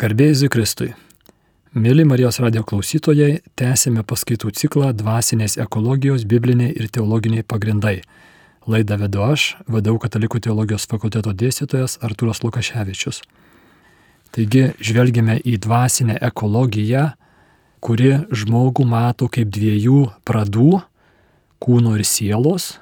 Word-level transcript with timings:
Garbėjai 0.00 0.48
Kristui. 0.48 0.94
Mėly 1.76 2.06
Marijos 2.08 2.38
radio 2.40 2.62
klausytojai, 2.64 3.42
tęsėme 3.60 4.00
paskaitų 4.08 4.48
ciklą 4.56 4.88
Dvasinės 4.96 5.58
ekologijos, 5.60 6.24
bibliniai 6.24 6.72
ir 6.72 6.88
teologiniai 6.88 7.44
pagrindai. 7.44 7.98
Laidą 8.64 8.96
vedu 9.02 9.20
aš, 9.26 9.44
vadovau 9.68 10.00
Katalikų 10.00 10.40
teologijos 10.46 10.88
fakulteto 10.88 11.34
dėstytojas 11.36 11.98
Artūras 12.00 12.40
Lukaševičius. 12.40 13.20
Taigi 14.32 14.70
žvelgime 14.80 15.36
į 15.44 15.58
dvasinę 15.60 16.16
ekologiją, 16.24 17.10
kuri 17.84 18.14
žmogų 18.32 18.88
mato 18.88 19.28
kaip 19.28 19.52
dviejų 19.52 20.06
pradų- 20.24 20.80
kūno 21.62 21.98
ir 21.98 22.04
sielos, 22.08 22.78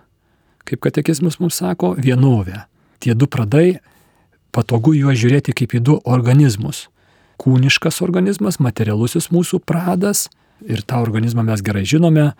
kaip 0.65 0.79
katekizmas 0.79 1.41
mums 1.41 1.59
sako, 1.59 1.97
vienovę. 1.99 2.67
Tie 3.01 3.15
du 3.15 3.27
pradai 3.27 3.81
patogu 4.53 4.95
juos 4.95 5.19
žiūrėti 5.19 5.53
kaip 5.53 5.75
į 5.75 5.83
du 5.83 6.01
organizmus. 6.05 6.87
Kūniškas 7.41 8.03
organizmas, 8.05 8.59
materialusis 8.61 9.31
mūsų 9.33 9.63
pradas 9.65 10.29
ir 10.61 10.83
tą 10.85 11.01
organizmą 11.01 11.45
mes 11.47 11.63
gerai 11.65 11.87
žinome, 11.89 12.33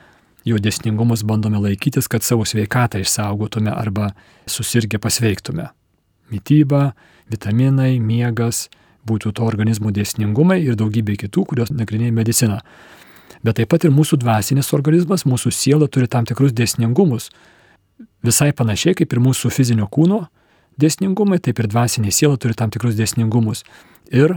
jo 0.45 0.59
dėsningumus 0.61 1.23
bandome 1.25 1.61
laikytis, 1.61 2.09
kad 2.09 2.25
savo 2.25 2.45
sveikatą 2.49 3.01
išsaugotume 3.01 3.73
arba 3.73 4.13
susirgę 4.49 5.01
pasveiktume. 5.01 5.71
Mytyba, 6.31 6.93
vitaminai, 7.33 7.99
miegas 7.99 8.69
būtų 9.09 9.33
to 9.37 9.47
organizmo 9.49 9.93
dėsningumai 9.95 10.61
ir 10.63 10.77
daugybė 10.79 11.17
kitų, 11.25 11.47
kurios 11.49 11.73
nagrinėja 11.73 12.15
medicina. 12.15 12.61
Bet 13.41 13.57
taip 13.57 13.71
pat 13.73 13.87
ir 13.89 13.95
mūsų 13.95 14.21
dvasinis 14.21 14.69
organizmas, 14.77 15.25
mūsų 15.25 15.53
siela 15.55 15.89
turi 15.89 16.11
tam 16.13 16.29
tikrus 16.29 16.53
dėsningumus. 16.53 17.31
Visai 18.25 18.51
panašiai 18.53 18.99
kaip 18.99 19.17
ir 19.17 19.23
mūsų 19.25 19.49
fizinio 19.55 19.89
kūno 19.89 20.27
dėsningumai, 20.81 21.41
taip 21.41 21.61
ir 21.61 21.69
dvasinė 21.73 22.13
siela 22.13 22.37
turi 22.41 22.57
tam 22.57 22.73
tikrus 22.73 22.99
dėsningumus. 22.99 23.65
Ir 24.13 24.37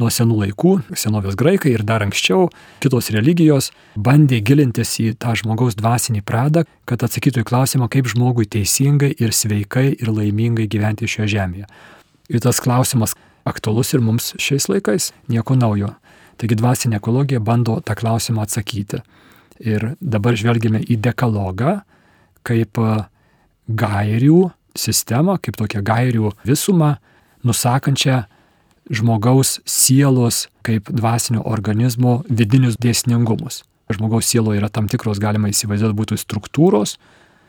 nuo 0.00 0.10
senų 0.12 0.38
laikų, 0.42 0.72
senovės 0.98 1.36
graikai 1.38 1.72
ir 1.72 1.84
dar 1.86 2.04
anksčiau, 2.04 2.50
kitos 2.84 3.08
religijos 3.14 3.70
bandė 3.96 4.42
gilintis 4.44 4.96
į 5.02 5.14
tą 5.20 5.34
žmogaus 5.40 5.76
dvasinį 5.78 6.22
pradą, 6.26 6.66
kad 6.88 7.04
atsakytų 7.06 7.42
į 7.42 7.48
klausimą, 7.48 7.88
kaip 7.92 8.08
žmogui 8.12 8.48
teisingai 8.50 9.14
ir 9.16 9.32
sveikai 9.32 9.88
ir 9.96 10.12
laimingai 10.12 10.68
gyventi 10.68 11.08
šioje 11.08 11.32
žemėje. 11.36 11.68
Ir 12.28 12.42
tas 12.44 12.60
klausimas 12.60 13.14
aktualus 13.46 13.94
ir 13.94 14.04
mums 14.04 14.34
šiais 14.42 14.68
laikais, 14.68 15.12
nieko 15.32 15.56
naujo. 15.56 15.94
Taigi 16.36 16.58
dvasinė 16.58 16.98
ekologija 17.00 17.40
bando 17.40 17.78
tą 17.80 17.96
klausimą 17.96 18.44
atsakyti. 18.44 19.00
Ir 19.64 19.94
dabar 20.00 20.36
žvelgime 20.36 20.82
į 20.84 20.98
dekalogą 21.00 21.78
kaip 22.46 22.76
gairių 23.66 24.40
sistemą, 24.76 25.38
kaip 25.40 25.56
tokią 25.56 25.80
gairių 25.86 26.34
visumą, 26.44 26.96
nusakančią 27.46 28.26
žmogaus 28.90 29.60
sielos 29.66 30.46
kaip 30.66 30.90
dvasinio 30.90 31.42
organizmo 31.46 32.20
vidinius 32.28 32.78
dėsningumus. 32.80 33.62
Žmogaus 33.92 34.26
sieloje 34.30 34.60
yra 34.60 34.70
tam 34.70 34.88
tikros, 34.90 35.20
galima 35.22 35.50
įsivaizduoti, 35.50 35.96
būtų 35.98 36.18
struktūros, 36.18 36.96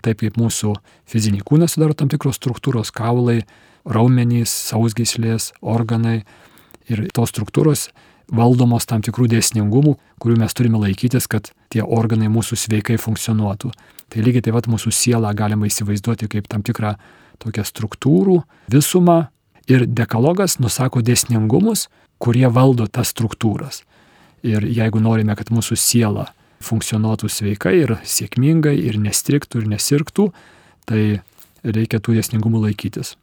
taip 0.05 0.21
kaip 0.21 0.37
mūsų 0.37 0.75
fizinį 1.09 1.41
kūną 1.47 1.69
sudaro 1.69 1.97
tam 1.97 2.11
tikros 2.11 2.37
struktūros, 2.37 2.93
kaulai, 2.93 3.41
raumenys, 3.87 4.51
sausgyslės, 4.69 5.53
organai 5.61 6.21
ir 6.91 7.07
tos 7.15 7.33
struktūros 7.33 7.87
valdomos 8.33 8.85
tam 8.87 9.01
tikrų 9.05 9.29
dėsningumų, 9.31 9.95
kurių 10.19 10.41
mes 10.41 10.53
turime 10.57 10.81
laikytis, 10.81 11.29
kad 11.31 11.51
tie 11.71 11.81
organai 11.83 12.27
mūsų 12.31 12.57
sveikai 12.59 12.97
funkcionuotų. 12.99 13.71
Tai 14.11 14.23
lygiai 14.23 14.43
taip 14.45 14.57
pat 14.57 14.67
mūsų 14.71 14.91
sielą 14.93 15.31
galima 15.35 15.67
įsivaizduoti 15.67 16.29
kaip 16.31 16.47
tam 16.51 16.63
tikrą 16.63 16.95
tokią 17.43 17.65
struktūrų 17.67 18.41
visumą 18.71 19.27
ir 19.69 19.85
dekalogas 19.87 20.57
nusako 20.63 21.03
dėsningumus, 21.05 21.87
kurie 22.17 22.47
valdo 22.49 22.87
tas 22.87 23.11
struktūras. 23.13 23.83
Ir 24.45 24.65
jeigu 24.65 25.01
norime, 25.03 25.35
kad 25.35 25.51
mūsų 25.53 25.77
siela 25.77 26.27
funkcionuotų 26.63 27.29
sveikai 27.29 27.75
ir 27.83 27.97
sėkmingai 28.07 28.75
ir 28.79 28.97
nestriktų 29.01 29.61
ir 29.61 29.71
nesirgtų, 29.75 30.27
tai 30.89 31.01
reikia 31.63 31.99
tų 32.01 32.17
dėsningumų 32.17 32.63
laikytis. 32.67 33.15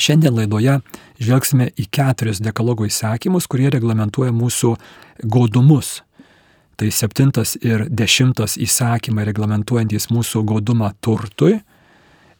Šiandien 0.00 0.36
laidoje 0.36 0.78
žvelgsime 1.20 1.72
į 1.76 1.88
keturis 1.92 2.40
dekalogo 2.40 2.86
įsakymus, 2.88 3.48
kurie 3.50 3.68
reglamentuoja 3.72 4.32
mūsų 4.32 4.76
godumus. 5.28 6.00
Tai 6.80 6.88
septintas 6.94 7.58
ir 7.60 7.84
dešimtas 7.92 8.54
įsakymai 8.56 9.26
reglamentuojantys 9.28 10.08
mūsų 10.14 10.46
godumą 10.48 10.94
turtui, 11.04 11.58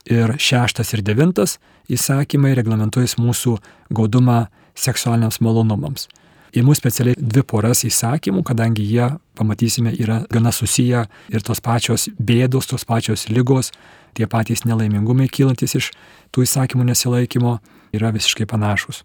ir 0.09 0.37
šeštas 0.39 0.94
ir 0.94 1.03
devintas 1.05 1.59
įsakymai 1.93 2.55
reglamentuojas 2.59 3.17
mūsų 3.21 3.56
godumą 3.95 4.47
seksualiniams 4.78 5.41
malonumams. 5.45 6.09
Į 6.51 6.65
mūsų 6.67 6.81
specialiai 6.81 7.19
dvi 7.19 7.45
poras 7.47 7.84
įsakymų, 7.87 8.43
kadangi 8.47 8.83
jie, 8.83 9.06
pamatysime, 9.39 9.93
yra 10.03 10.25
gana 10.33 10.51
susiję 10.51 11.05
ir 11.31 11.45
tos 11.47 11.62
pačios 11.62 12.09
bėdos, 12.19 12.67
tos 12.73 12.84
pačios 12.84 13.28
lygos, 13.31 13.71
tie 14.19 14.27
patys 14.27 14.65
nelaimingumai 14.67 15.28
kylantis 15.31 15.77
iš 15.78 15.93
tų 16.34 16.49
įsakymų 16.49 16.89
nesilaikymo 16.91 17.61
yra 17.95 18.11
visiškai 18.17 18.49
panašus. 18.51 19.05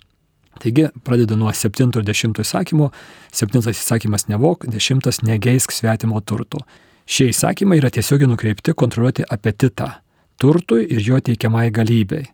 Taigi, 0.60 0.88
pradedu 1.04 1.36
nuo 1.38 1.52
7 1.54 1.92
ir 2.00 2.08
10 2.08 2.40
įsakymų. 2.42 2.90
7 3.36 3.70
įsakymas 3.74 4.30
nevok, 4.32 4.66
10 4.72 5.22
negeisk 5.28 5.76
svetimo 5.76 6.22
turto. 6.22 6.64
Šie 7.06 7.30
įsakymai 7.30 7.78
yra 7.82 7.92
tiesiogiai 7.94 8.32
nukreipti 8.32 8.74
kontroliuoti 8.74 9.28
apetitą 9.30 9.92
turtui 10.42 10.88
ir 10.90 11.04
jo 11.04 11.20
teikiamai 11.20 11.70
galybei. 11.72 12.26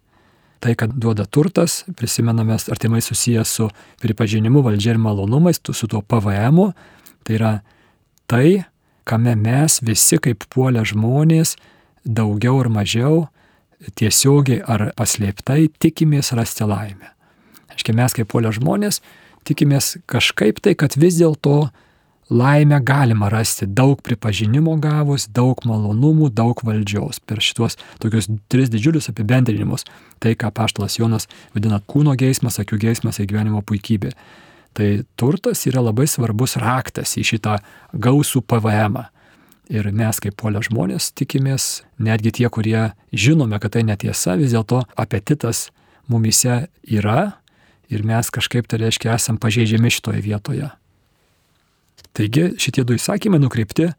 Tai, 0.62 0.76
kad 0.78 0.94
duoda 0.94 1.26
turtas, 1.26 1.82
prisimename 1.98 2.54
artimai 2.70 3.02
susijęs 3.02 3.50
su 3.58 3.70
pripažinimu 4.02 4.62
valdžia 4.62 4.94
ir 4.94 5.00
malonumais, 5.02 5.58
su 5.74 5.88
tuo 5.90 6.04
PVM, 6.06 6.68
tai 7.26 7.38
yra 7.40 7.54
tai, 8.30 8.62
kame 9.04 9.34
mes 9.36 9.80
visi 9.82 10.20
kaip 10.22 10.46
puolę 10.54 10.84
žmonės 10.86 11.56
daugiau 12.06 12.60
ar 12.62 12.70
mažiau 12.70 13.24
tiesiogiai 13.98 14.62
ar 14.70 14.92
paslėptai 14.98 15.72
tikimės 15.82 16.32
rasti 16.38 16.68
laimę. 16.70 17.10
Aiškiai, 17.74 17.98
mes 17.98 18.14
kaip 18.14 18.30
puolę 18.30 18.54
žmonės 18.54 19.02
tikimės 19.48 19.96
kažkaip 20.10 20.62
tai, 20.62 20.76
kad 20.78 20.94
vis 21.00 21.18
dėlto 21.18 21.72
laimę 22.32 22.80
galima 22.84 23.30
rasti 23.30 23.68
daug 23.68 24.00
pripažinimo 24.02 24.78
gavus, 24.80 25.28
daug 25.28 25.60
malonumų, 25.68 26.30
daug 26.32 26.64
valdžios. 26.64 27.20
Per 27.28 27.44
šituos 27.44 27.78
tokius 28.00 28.30
tris 28.52 28.72
didžiulius 28.72 29.12
apibendrinimus, 29.12 29.84
tai 30.24 30.34
ką 30.40 30.54
paštalas 30.56 30.96
Jonas 31.00 31.28
vadina 31.56 31.82
kūno 31.84 32.16
geismas, 32.16 32.60
akių 32.62 32.80
geismas 32.88 33.20
ir 33.20 33.28
gyvenimo 33.28 33.62
puikybė. 33.68 34.16
Tai 34.74 34.90
turtas 35.20 35.66
yra 35.68 35.84
labai 35.84 36.08
svarbus 36.08 36.56
raktas 36.62 37.18
į 37.20 37.26
šitą 37.34 37.58
gausų 37.92 38.42
PVM. 38.48 38.96
-ą. 38.96 39.10
Ir 39.72 39.88
mes 39.96 40.20
kaip 40.20 40.36
polio 40.36 40.60
žmonės 40.60 41.14
tikimės, 41.16 41.84
netgi 41.96 42.32
tie, 42.32 42.50
kurie 42.50 42.92
žinome, 43.16 43.60
kad 43.60 43.72
tai 43.72 43.84
netiesa, 43.88 44.36
vis 44.36 44.52
dėlto 44.52 44.82
apetitas 45.00 45.70
mumise 46.08 46.68
yra 46.84 47.38
ir 47.88 48.04
mes 48.04 48.28
kažkaip 48.28 48.68
tai 48.68 48.82
reiškia 48.84 49.16
esam 49.16 49.38
pažeidžiami 49.38 49.90
šitoje 49.90 50.22
vietoje. 50.22 50.81
Taigi 52.16 52.52
šitie 52.62 52.84
du 52.88 52.98
įsakymai 52.98 53.40
nukreipti 53.42 53.92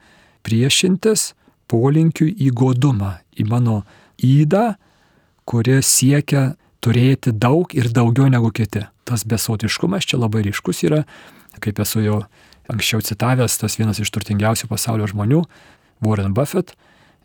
priešintis 0.47 1.33
polinkiui 1.71 2.35
į 2.45 2.51
godumą, 2.57 3.17
į 3.39 3.47
mano 3.49 3.83
įdą, 4.23 4.75
kuri 5.49 5.81
siekia 5.83 6.53
turėti 6.83 7.33
daug 7.33 7.73
ir 7.75 7.89
daugiau 7.95 8.29
negu 8.31 8.51
kiti. 8.55 8.85
Tas 9.09 9.25
besotiškumas 9.29 10.07
čia 10.07 10.21
labai 10.21 10.45
ryškus 10.47 10.85
yra, 10.87 11.03
kaip 11.63 11.81
esu 11.83 12.03
jau 12.05 12.23
anksčiau 12.73 13.03
citavęs, 13.05 13.59
tas 13.61 13.79
vienas 13.79 14.01
iš 14.03 14.11
turtingiausių 14.15 14.69
pasaulio 14.71 15.09
žmonių, 15.11 15.43
Warren 16.03 16.34
Buffett, 16.34 16.75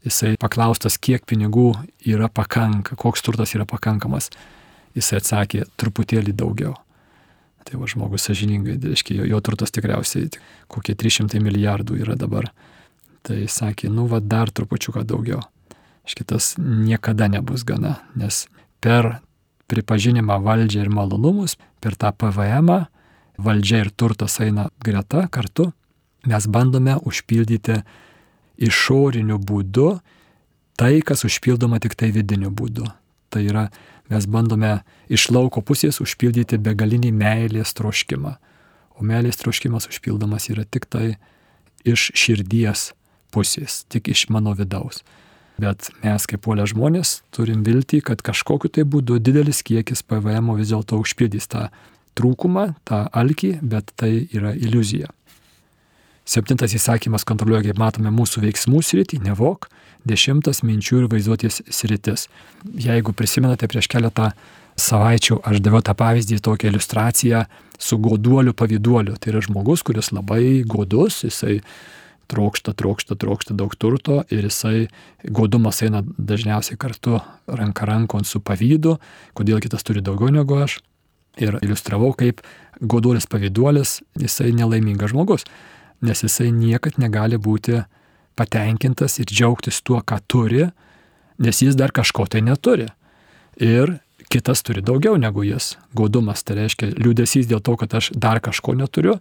jisai 0.06 0.36
paklaustas, 0.42 1.00
kiek 1.02 1.26
pinigų 1.30 1.72
yra 2.06 2.30
pakanka, 2.30 2.98
koks 3.00 3.24
turtas 3.26 3.56
yra 3.58 3.66
pakankamas, 3.70 4.30
jisai 4.98 5.22
atsakė 5.22 5.66
truputėlį 5.78 6.36
daugiau. 6.38 6.76
Tai 7.68 7.82
va 7.82 7.90
žmogus 7.90 8.30
sažiningai, 8.30 8.78
reiškia, 8.80 9.20
jo, 9.20 9.28
jo 9.34 9.40
turtas 9.44 9.74
tikriausiai 9.76 10.30
kokie 10.72 10.96
300 10.96 11.42
milijardų 11.44 12.00
yra 12.00 12.16
dabar. 12.20 12.50
Tai 13.28 13.42
sakė, 13.52 13.90
nu 13.92 14.08
va 14.08 14.22
dar 14.24 14.52
trupučiuką 14.56 15.04
daugiau. 15.08 15.42
Šitas 16.08 16.54
niekada 16.58 17.28
nebus 17.28 17.66
gana, 17.68 17.98
nes 18.16 18.46
per 18.80 19.18
pripažinimą 19.68 20.40
valdžią 20.46 20.86
ir 20.86 20.94
malonumus, 20.94 21.58
per 21.84 21.98
tą 22.00 22.14
PVM 22.16 22.72
valdžia 23.38 23.84
ir 23.84 23.92
turtas 23.92 24.40
eina 24.40 24.70
greta 24.84 25.28
kartu, 25.28 25.74
mes 26.28 26.48
bandome 26.48 26.96
užpildyti 27.04 27.82
išoriniu 28.58 29.38
būdu 29.38 29.90
tai, 30.80 31.02
kas 31.02 31.26
užpildoma 31.28 31.82
tik 31.84 31.98
tai 32.00 32.14
vidiniu 32.16 32.50
būdu. 32.54 32.88
Tai 33.34 33.44
yra 33.44 33.68
mes 34.12 34.28
bandome 34.32 34.78
iš 35.12 35.30
lauko 35.36 35.62
pusės 35.66 36.02
užpildyti 36.04 36.60
begalinį 36.64 37.12
meilės 37.16 37.74
troškimą. 37.78 38.38
O 38.98 39.06
meilės 39.06 39.40
troškimas 39.42 39.90
užpildomas 39.92 40.50
yra 40.54 40.66
tik 40.66 40.88
tai 40.90 41.18
iš 41.88 42.10
širdies 42.18 42.92
pusės, 43.34 43.84
tik 43.92 44.10
iš 44.14 44.28
mano 44.34 44.56
vidaus. 44.58 45.04
Bet 45.58 45.90
mes 46.04 46.26
kaip 46.30 46.44
polė 46.46 46.68
žmonės 46.70 47.22
turim 47.34 47.64
viltį, 47.66 48.04
kad 48.06 48.22
kažkokiu 48.22 48.70
tai 48.70 48.86
būdu 48.86 49.18
didelis 49.18 49.64
kiekis 49.66 50.04
PVM 50.06 50.54
vis 50.60 50.70
dėlto 50.70 51.00
užpildys 51.02 51.50
tą 51.50 51.68
trūkumą, 52.18 52.76
tą 52.86 53.06
alkį, 53.14 53.58
bet 53.62 53.94
tai 53.98 54.28
yra 54.34 54.54
iliuzija. 54.54 55.10
Septintas 56.28 56.74
įsakymas 56.76 57.26
kontroliuoja, 57.26 57.70
kaip 57.70 57.80
matome, 57.80 58.12
mūsų 58.14 58.44
veiksmų 58.44 58.82
sritį, 58.84 59.22
nevok. 59.24 59.70
Dešimtas 60.08 60.62
minčių 60.64 61.02
ir 61.02 61.10
vaizduotės 61.12 61.62
sritis. 61.74 62.28
Jeigu 62.80 63.12
prisimenate, 63.18 63.68
prieš 63.68 63.90
keletą 63.92 64.32
savaičių 64.80 65.42
aš 65.50 65.60
daviau 65.66 65.84
tą 65.84 65.96
pavyzdį, 65.98 66.40
tokią 66.46 66.72
iliustraciją 66.72 67.44
su 67.82 67.98
goduoliu 68.02 68.54
pavyduoliu. 68.58 69.18
Tai 69.20 69.34
yra 69.34 69.42
žmogus, 69.44 69.84
kuris 69.84 70.14
labai 70.16 70.62
godus, 70.70 71.24
jisai 71.26 71.60
trokšta, 72.32 72.76
trokšta, 72.78 73.18
trokšta 73.20 73.56
daug 73.58 73.74
turto 73.76 74.22
ir 74.34 74.48
jisai, 74.48 74.88
godumas 75.24 75.82
eina 75.86 76.04
dažniausiai 76.04 76.80
kartu 76.80 77.22
ranka 77.48 77.88
rankon 77.88 78.28
su 78.28 78.40
pavydu, 78.44 78.98
kodėl 79.38 79.62
kitas 79.64 79.86
turi 79.88 80.04
daugiau 80.06 80.32
negu 80.34 80.62
aš. 80.64 80.80
Ir 81.38 81.60
iliustravau, 81.62 82.14
kaip 82.18 82.42
goduolis 82.82 83.28
pavyduolis, 83.30 84.00
jisai 84.18 84.54
nelaimingas 84.58 85.12
žmogus, 85.14 85.46
nes 86.02 86.24
jisai 86.26 86.50
niekad 86.54 86.98
negali 87.02 87.38
būti 87.38 87.84
patenkintas 88.38 89.20
ir 89.22 89.30
džiaugtis 89.32 89.82
tuo, 89.86 90.00
ką 90.02 90.20
turi, 90.30 90.68
nes 91.42 91.62
jis 91.62 91.78
dar 91.78 91.94
kažko 91.96 92.28
tai 92.32 92.44
neturi. 92.46 92.88
Ir 93.58 93.98
kitas 94.30 94.64
turi 94.66 94.84
daugiau 94.86 95.18
negu 95.18 95.46
jis. 95.46 95.76
Gaudumas 95.98 96.44
tai 96.46 96.62
reiškia 96.62 96.94
liūdėsys 96.98 97.50
dėl 97.50 97.62
to, 97.64 97.78
kad 97.80 97.98
aš 97.98 98.12
dar 98.16 98.42
kažko 98.44 98.76
neturiu, 98.78 99.18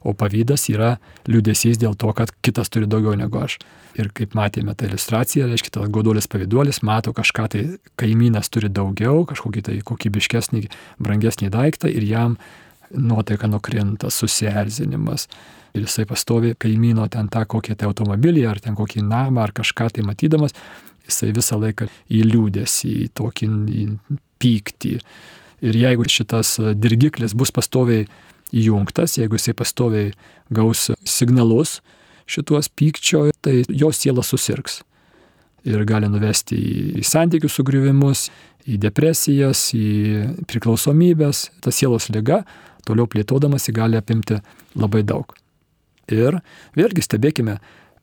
o 0.00 0.14
pavydas 0.16 0.64
yra 0.72 0.94
liūdėsys 1.28 1.80
dėl 1.80 1.96
to, 1.98 2.12
kad 2.16 2.32
kitas 2.44 2.72
turi 2.72 2.88
daugiau 2.88 3.16
negu 3.18 3.42
aš. 3.42 3.58
Ir 3.98 4.08
kaip 4.16 4.36
matėme 4.38 4.72
tą 4.78 4.88
iliustraciją, 4.88 5.48
reiškia, 5.50 5.74
tas 5.76 5.92
goduolis 5.92 6.30
pavyduolis 6.30 6.80
mato 6.86 7.12
kažką 7.16 7.46
tai, 7.52 7.64
kaimynas 8.00 8.48
turi 8.52 8.70
daugiau, 8.72 9.24
kažkokį 9.28 9.64
tai 9.66 9.78
kokybiškesnį, 9.84 10.64
brangesnį 11.02 11.50
daiktą 11.52 11.90
ir 11.90 12.06
jam 12.06 12.38
nuotaika 12.90 13.50
nukrinta, 13.50 14.10
susierzinimas. 14.10 15.28
Ir 15.74 15.84
jisai 15.86 16.06
pastovi 16.08 16.54
kaimyno 16.58 17.06
ten 17.12 17.28
tą 17.30 17.44
kokią 17.46 17.76
tai 17.78 17.88
automobilį 17.90 18.46
ar 18.50 18.60
ten 18.62 18.74
kokį 18.78 19.04
namą 19.06 19.44
ar 19.44 19.52
kažką 19.54 19.90
tai 19.94 20.06
matydamas, 20.06 20.56
jisai 21.06 21.30
visą 21.36 21.60
laiką 21.60 21.86
į 22.10 22.24
liūdėsi, 22.26 22.90
į 23.04 23.12
tokį 23.18 23.50
į 23.76 23.86
pyktį. 24.42 24.96
Ir 25.60 25.76
jeigu 25.76 26.08
šitas 26.08 26.56
dirgiklis 26.80 27.36
bus 27.36 27.52
pastoviai 27.54 28.06
įjungtas, 28.56 29.18
jeigu 29.20 29.38
jisai 29.38 29.54
pastoviai 29.56 30.12
gaus 30.50 30.88
signalus 31.06 31.78
šituos 32.30 32.70
pykčio, 32.70 33.28
tai 33.42 33.62
jo 33.68 33.90
siela 33.94 34.22
susirgs. 34.26 34.80
Ir 35.66 35.82
gali 35.84 36.08
nuvesti 36.08 36.56
į 37.00 37.04
santykių 37.04 37.50
sugriuvimus, 37.52 38.28
į 38.70 38.78
depresijas, 38.80 39.66
į 39.76 40.46
priklausomybės. 40.48 41.48
Ta 41.60 41.74
sielos 41.74 42.08
lyga, 42.14 42.42
toliau 42.88 43.10
plėtodamasi, 43.10 43.74
gali 43.76 44.00
apimti 44.00 44.40
labai 44.78 45.04
daug. 45.04 45.39
Ir 46.14 46.40
vėlgi 46.78 47.04
stebėkime, 47.06 47.58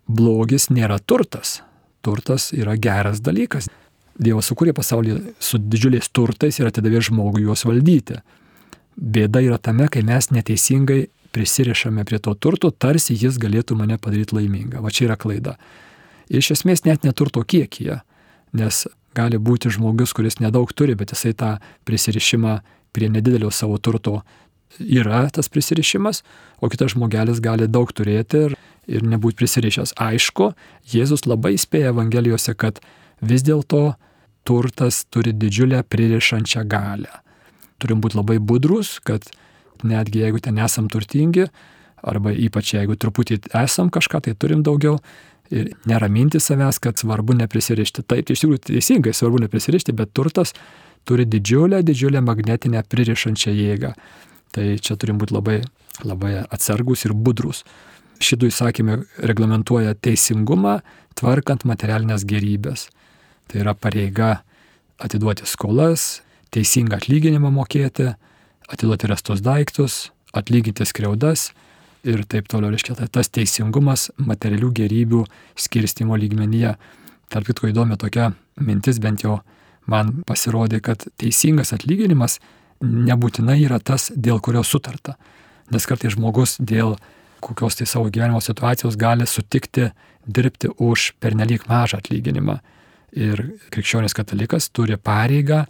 blogis 0.08 0.70
nėra 0.72 1.00
turtas. 1.00 1.62
Turtas 2.06 2.52
yra 2.56 2.78
geras 2.80 3.22
dalykas. 3.24 3.68
Dievas 4.18 4.50
sukūrė 4.50 4.74
pasaulį 4.74 5.18
su 5.44 5.60
didžiuliais 5.62 6.10
turtais 6.10 6.58
ir 6.60 6.70
atidavė 6.70 7.04
žmogui 7.10 7.44
juos 7.46 7.66
valdyti. 7.68 8.22
Bėda 8.98 9.44
yra 9.46 9.60
tame, 9.62 9.86
kai 9.94 10.02
mes 10.06 10.32
neteisingai 10.34 11.04
prisirišame 11.36 12.06
prie 12.08 12.18
to 12.24 12.34
turto, 12.34 12.72
tarsi 12.72 13.14
jis 13.14 13.38
galėtų 13.38 13.78
mane 13.78 14.00
padaryti 14.02 14.40
laimingą. 14.40 14.82
Va 14.82 14.90
čia 14.90 15.06
yra 15.12 15.18
klaida. 15.20 15.58
Iš 16.34 16.56
esmės 16.56 16.84
net 16.88 17.06
neturto 17.06 17.44
kiekyje, 17.44 18.00
nes 18.58 18.88
gali 19.18 19.38
būti 19.38 19.70
žmogus, 19.74 20.16
kuris 20.18 20.40
nedaug 20.42 20.72
turi, 20.74 20.96
bet 20.98 21.14
jisai 21.14 21.36
tą 21.38 21.52
prisirišimą 21.86 22.58
prie 22.96 23.12
nedidelio 23.14 23.52
savo 23.54 23.78
turto 23.78 24.22
yra 24.80 25.28
tas 25.34 25.50
prisirišimas, 25.50 26.24
o 26.62 26.70
kitas 26.70 26.94
žmogelis 26.96 27.42
gali 27.44 27.68
daug 27.68 27.92
turėti 27.94 28.48
ir, 28.48 28.58
ir 28.88 29.06
nebūti 29.08 29.40
prisirišęs. 29.42 29.96
Aišku, 30.02 30.52
Jėzus 30.92 31.26
labai 31.28 31.56
spėja 31.60 31.94
Evangelijose, 31.94 32.56
kad 32.56 32.82
vis 33.22 33.46
dėlto 33.46 33.96
turtas 34.48 35.04
turi 35.12 35.34
didžiulę 35.36 35.84
pririšančią 35.84 36.64
galę. 36.70 37.12
Turim 37.82 38.02
būti 38.02 38.18
labai 38.18 38.40
budrus, 38.40 38.98
kad 39.04 39.28
netgi 39.84 40.24
jeigu 40.24 40.42
ten 40.42 40.58
esam 40.64 40.88
turtingi, 40.90 41.48
arba 42.08 42.32
ypač 42.34 42.74
jeigu 42.78 42.96
truputį 42.98 43.42
esam 43.58 43.92
kažką, 43.94 44.24
tai 44.26 44.36
turim 44.40 44.64
daugiau 44.66 44.98
ir 45.54 45.72
neraminti 45.88 46.40
savęs, 46.44 46.80
kad 46.84 47.00
svarbu 47.00 47.36
neprisirišti. 47.42 48.04
Taip, 48.08 48.30
iš 48.32 48.44
tikrųjų 48.44 48.64
teisingai 48.72 49.14
svarbu 49.16 49.44
neprisirišti, 49.46 49.96
bet 49.96 50.14
turtas 50.16 50.54
turi 51.08 51.26
didžiulę, 51.26 51.82
didžiulę 51.88 52.22
magnetinę 52.24 52.84
pririšančią 52.84 53.54
jėgą. 53.56 53.94
Tai 54.56 54.66
čia 54.82 54.98
turim 55.00 55.20
būti 55.22 55.36
labai, 55.36 55.62
labai 56.08 56.34
atsargus 56.46 57.06
ir 57.08 57.14
budrus. 57.14 57.64
Šitų 58.24 58.50
įsakymai 58.50 59.02
reglamentuoja 59.30 59.94
teisingumą, 59.94 60.80
tvarkant 61.18 61.68
materialinės 61.70 62.26
gerybės. 62.26 62.88
Tai 63.48 63.62
yra 63.62 63.76
pareiga 63.78 64.42
atiduoti 65.02 65.46
skolas, 65.46 66.22
teisingą 66.54 66.98
atlyginimą 66.98 67.52
mokėti, 67.54 68.12
atiduoti 68.68 69.10
rastus 69.12 69.44
daiktus, 69.46 70.08
atlyginti 70.36 70.86
skriaudas 70.88 71.52
ir 72.08 72.24
taip 72.30 72.50
toliau. 72.52 72.72
Reiškia, 72.74 72.98
tai 73.00 73.08
tas 73.12 73.30
teisingumas 73.34 74.10
materialių 74.18 74.72
gerybių 74.82 75.24
skirstimo 75.60 76.18
lygmenyje. 76.20 76.76
Tarp 77.32 77.50
kitko 77.50 77.72
įdomi 77.72 77.98
tokia 78.00 78.32
mintis, 78.64 79.02
bent 79.04 79.26
jau 79.26 79.42
man 79.88 80.22
pasirodė, 80.28 80.80
kad 80.84 81.04
teisingas 81.20 81.74
atlyginimas 81.76 82.40
nebūtinai 82.84 83.60
yra 83.64 83.80
tas, 83.80 84.12
dėl 84.16 84.42
kurio 84.44 84.64
sutarta. 84.64 85.18
Nes 85.74 85.86
kartai 85.88 86.12
žmogus 86.14 86.58
dėl 86.60 86.96
kokios 87.44 87.78
tai 87.78 87.88
savo 87.90 88.10
gyvenimo 88.10 88.42
situacijos 88.42 88.98
gali 88.98 89.28
sutikti 89.28 89.92
dirbti 90.28 90.72
už 90.78 91.14
pernelyg 91.22 91.68
mažą 91.70 92.02
atlyginimą 92.02 92.60
ir 93.18 93.44
krikščionis 93.74 94.16
katalikas 94.18 94.70
turi 94.74 94.98
pareigą 94.98 95.66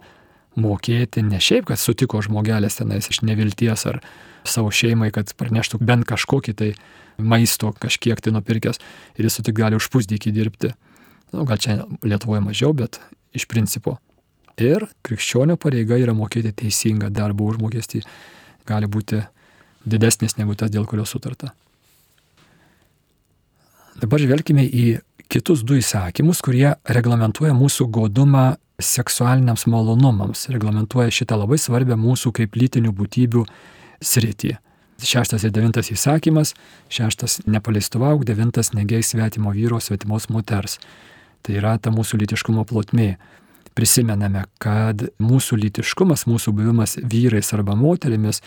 mokėti 0.58 1.22
ne 1.22 1.38
šiaip, 1.42 1.68
kad 1.70 1.78
sutiko 1.78 2.20
žmogelis 2.24 2.80
tenais 2.80 3.10
iš 3.12 3.22
nevilties 3.22 3.84
ar 3.86 4.00
savo 4.48 4.72
šeimai, 4.74 5.12
kad 5.14 5.30
praneštų 5.38 5.80
bent 5.84 6.06
kažkokį 6.08 6.54
tai 6.58 6.72
maisto 7.18 7.70
kažkiek 7.78 8.20
tai 8.22 8.32
nupirkęs 8.34 8.80
ir 9.18 9.28
jis 9.28 9.40
tik 9.42 9.56
gali 9.58 9.78
už 9.78 9.90
pusdykį 9.92 10.34
dirbti. 10.34 10.72
Nu, 11.34 11.44
gal 11.44 11.60
čia 11.60 11.82
Lietuvoje 12.02 12.40
mažiau, 12.42 12.72
bet 12.72 13.00
iš 13.36 13.46
principo. 13.50 13.98
Ir 14.58 14.88
krikščionio 15.06 15.56
pareiga 15.60 15.98
yra 16.00 16.14
mokėti 16.18 16.50
teisingą 16.64 17.12
darbo 17.14 17.46
užmokestį, 17.46 18.02
gali 18.66 18.90
būti 18.90 19.22
didesnis 19.86 20.36
negu 20.38 20.56
tas, 20.58 20.72
dėl 20.74 20.86
kurio 20.88 21.06
sutarta. 21.06 21.52
Dabar 23.98 24.22
žvelgime 24.22 24.64
į 24.66 24.86
kitus 25.30 25.64
du 25.66 25.78
įsakymus, 25.78 26.42
kurie 26.44 26.72
reglamentuoja 26.86 27.54
mūsų 27.56 27.88
godumą 27.94 28.56
seksualiniams 28.78 29.66
malonumams, 29.66 30.46
reglamentuoja 30.54 31.10
šitą 31.14 31.38
labai 31.40 31.58
svarbę 31.58 31.98
mūsų 31.98 32.32
kaip 32.36 32.56
lytinių 32.58 32.92
būtybių 32.94 33.44
sritį. 34.04 34.54
Šeštas 34.98 35.44
ir 35.46 35.52
devintas 35.54 35.92
įsakymas, 35.94 36.54
šeštas 36.90 37.44
nepaleistuvauk, 37.46 38.24
devintas 38.26 38.72
negiai 38.74 39.04
svetimo 39.06 39.52
vyro, 39.54 39.78
svetimos 39.82 40.26
moters. 40.30 40.78
Tai 41.42 41.54
yra 41.54 41.76
ta 41.78 41.92
mūsų 41.94 42.18
lytiškumo 42.24 42.64
plotmė. 42.66 43.12
Prisimename, 43.78 44.42
kad 44.58 45.04
mūsų 45.22 45.60
lytiškumas, 45.62 46.26
mūsų 46.26 46.50
buvimas 46.56 46.96
vyrais 46.98 47.52
arba 47.54 47.76
moterimis 47.78 48.42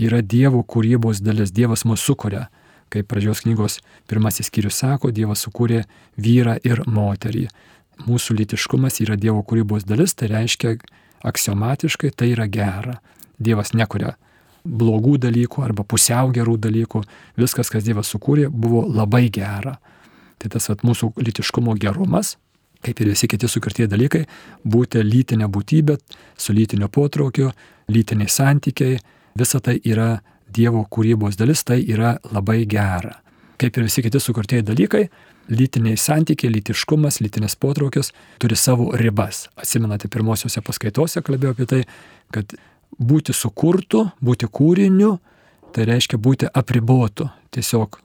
yra 0.00 0.22
Dievo 0.24 0.62
kūrybos 0.64 1.20
dalis. 1.20 1.52
Dievas 1.52 1.84
mūsų 1.84 2.12
sukuria 2.12 2.46
kaip 2.90 3.08
pradžios 3.10 3.44
knygos 3.44 3.78
pirmasis 4.10 4.50
skyrius 4.50 4.80
sako, 4.82 5.12
Dievas 5.14 5.44
sukūrė 5.46 5.84
vyrą 6.20 6.56
ir 6.66 6.82
moterį. 6.90 7.46
Mūsų 8.08 8.36
litiškumas 8.40 9.00
yra 9.04 9.16
Dievo 9.20 9.44
kūrybos 9.46 9.86
dalis, 9.88 10.16
tai 10.16 10.30
reiškia 10.32 10.76
aksiomatiškai 11.26 12.10
tai 12.16 12.32
yra 12.34 12.48
gera. 12.50 12.98
Dievas 13.38 13.74
nekuria 13.76 14.16
blogų 14.64 15.16
dalykų 15.22 15.64
arba 15.64 15.84
pusiau 15.84 16.32
gerų 16.34 16.56
dalykų. 16.60 17.04
Viskas, 17.40 17.70
kas 17.72 17.86
Dievas 17.86 18.10
sukūrė, 18.12 18.48
buvo 18.50 18.84
labai 18.88 19.28
gera. 19.32 19.78
Tai 20.40 20.50
tas 20.52 20.70
at, 20.72 20.82
mūsų 20.84 21.12
litiškumo 21.20 21.76
gerumas, 21.80 22.36
kaip 22.84 23.00
ir 23.00 23.12
visi 23.12 23.28
kiti 23.28 23.48
sukurtieji 23.48 23.90
dalykai, 23.90 24.24
būti 24.64 25.02
lytinė 25.04 25.48
būtybė, 25.52 25.96
su 26.36 26.54
lytinio 26.56 26.88
potraukiu, 26.92 27.50
lytiniai 27.90 28.30
santykiai, 28.30 28.98
visa 29.38 29.60
tai 29.60 29.80
yra 29.84 30.18
Dievo 30.50 30.82
kūrybos 30.90 31.36
dalis, 31.38 31.62
tai 31.62 31.78
yra 31.86 32.16
labai 32.34 32.64
gera. 32.66 33.20
Kaip 33.60 33.76
ir 33.76 33.84
visi 33.86 34.02
kiti 34.02 34.18
sukurtieji 34.18 34.64
dalykai, 34.66 35.04
lytiniai 35.50 35.98
santykiai, 36.00 36.50
lytiškumas, 36.56 37.20
lytinis 37.22 37.54
potraukis 37.60 38.10
turi 38.42 38.56
savo 38.58 38.88
ribas. 38.98 39.44
Atsimenate, 39.54 40.10
pirmosiuose 40.10 40.62
paskaitose 40.66 41.22
kalbėjau 41.22 41.54
apie 41.54 41.68
tai, 41.70 41.80
kad 42.34 42.56
būti 42.98 43.34
sukurtu, 43.36 44.08
būti 44.24 44.50
kūriniu, 44.50 45.16
tai 45.74 45.86
reiškia 45.86 46.18
būti 46.18 46.50
apribotu. 46.50 47.28
Tiesiog 47.54 48.00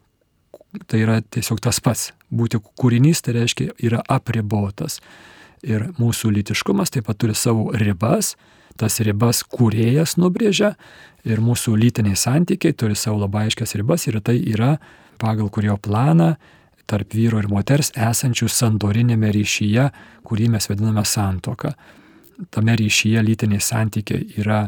tai 0.88 1.02
yra 1.06 1.22
tiesiog 1.22 1.62
tas 1.64 1.80
pats. 1.80 2.12
Būti 2.36 2.60
kūrinys 2.60 3.24
tai 3.24 3.38
reiškia 3.40 3.72
yra 3.88 4.02
apribotas. 4.12 5.00
Ir 5.66 5.88
mūsų 6.00 6.34
lytiškumas 6.36 6.92
taip 6.94 7.08
pat 7.08 7.20
turi 7.22 7.36
savo 7.38 7.70
ribas, 7.74 8.36
tas 8.78 9.00
ribas 9.00 9.42
kūrėjas 9.48 10.18
nubrėžia 10.20 10.76
ir 11.26 11.42
mūsų 11.42 11.78
lytiniai 11.80 12.18
santykiai 12.20 12.76
turi 12.76 12.98
savo 13.00 13.24
labai 13.24 13.48
aiškias 13.48 13.76
ribas 13.80 14.06
ir 14.10 14.20
tai 14.22 14.36
yra 14.42 14.76
pagal 15.22 15.50
kurio 15.50 15.78
planą 15.80 16.36
tarp 16.86 17.16
vyro 17.18 17.40
ir 17.42 17.48
moters 17.50 17.90
esančių 17.98 18.50
sandorinėme 18.52 19.32
ryšyje, 19.34 19.88
kurį 20.28 20.52
mes 20.54 20.70
vadiname 20.70 21.02
santoka. 21.08 21.74
Tame 22.54 22.76
ryšyje 22.78 23.24
lytiniai 23.26 23.64
santykiai 23.64 24.28
yra 24.42 24.68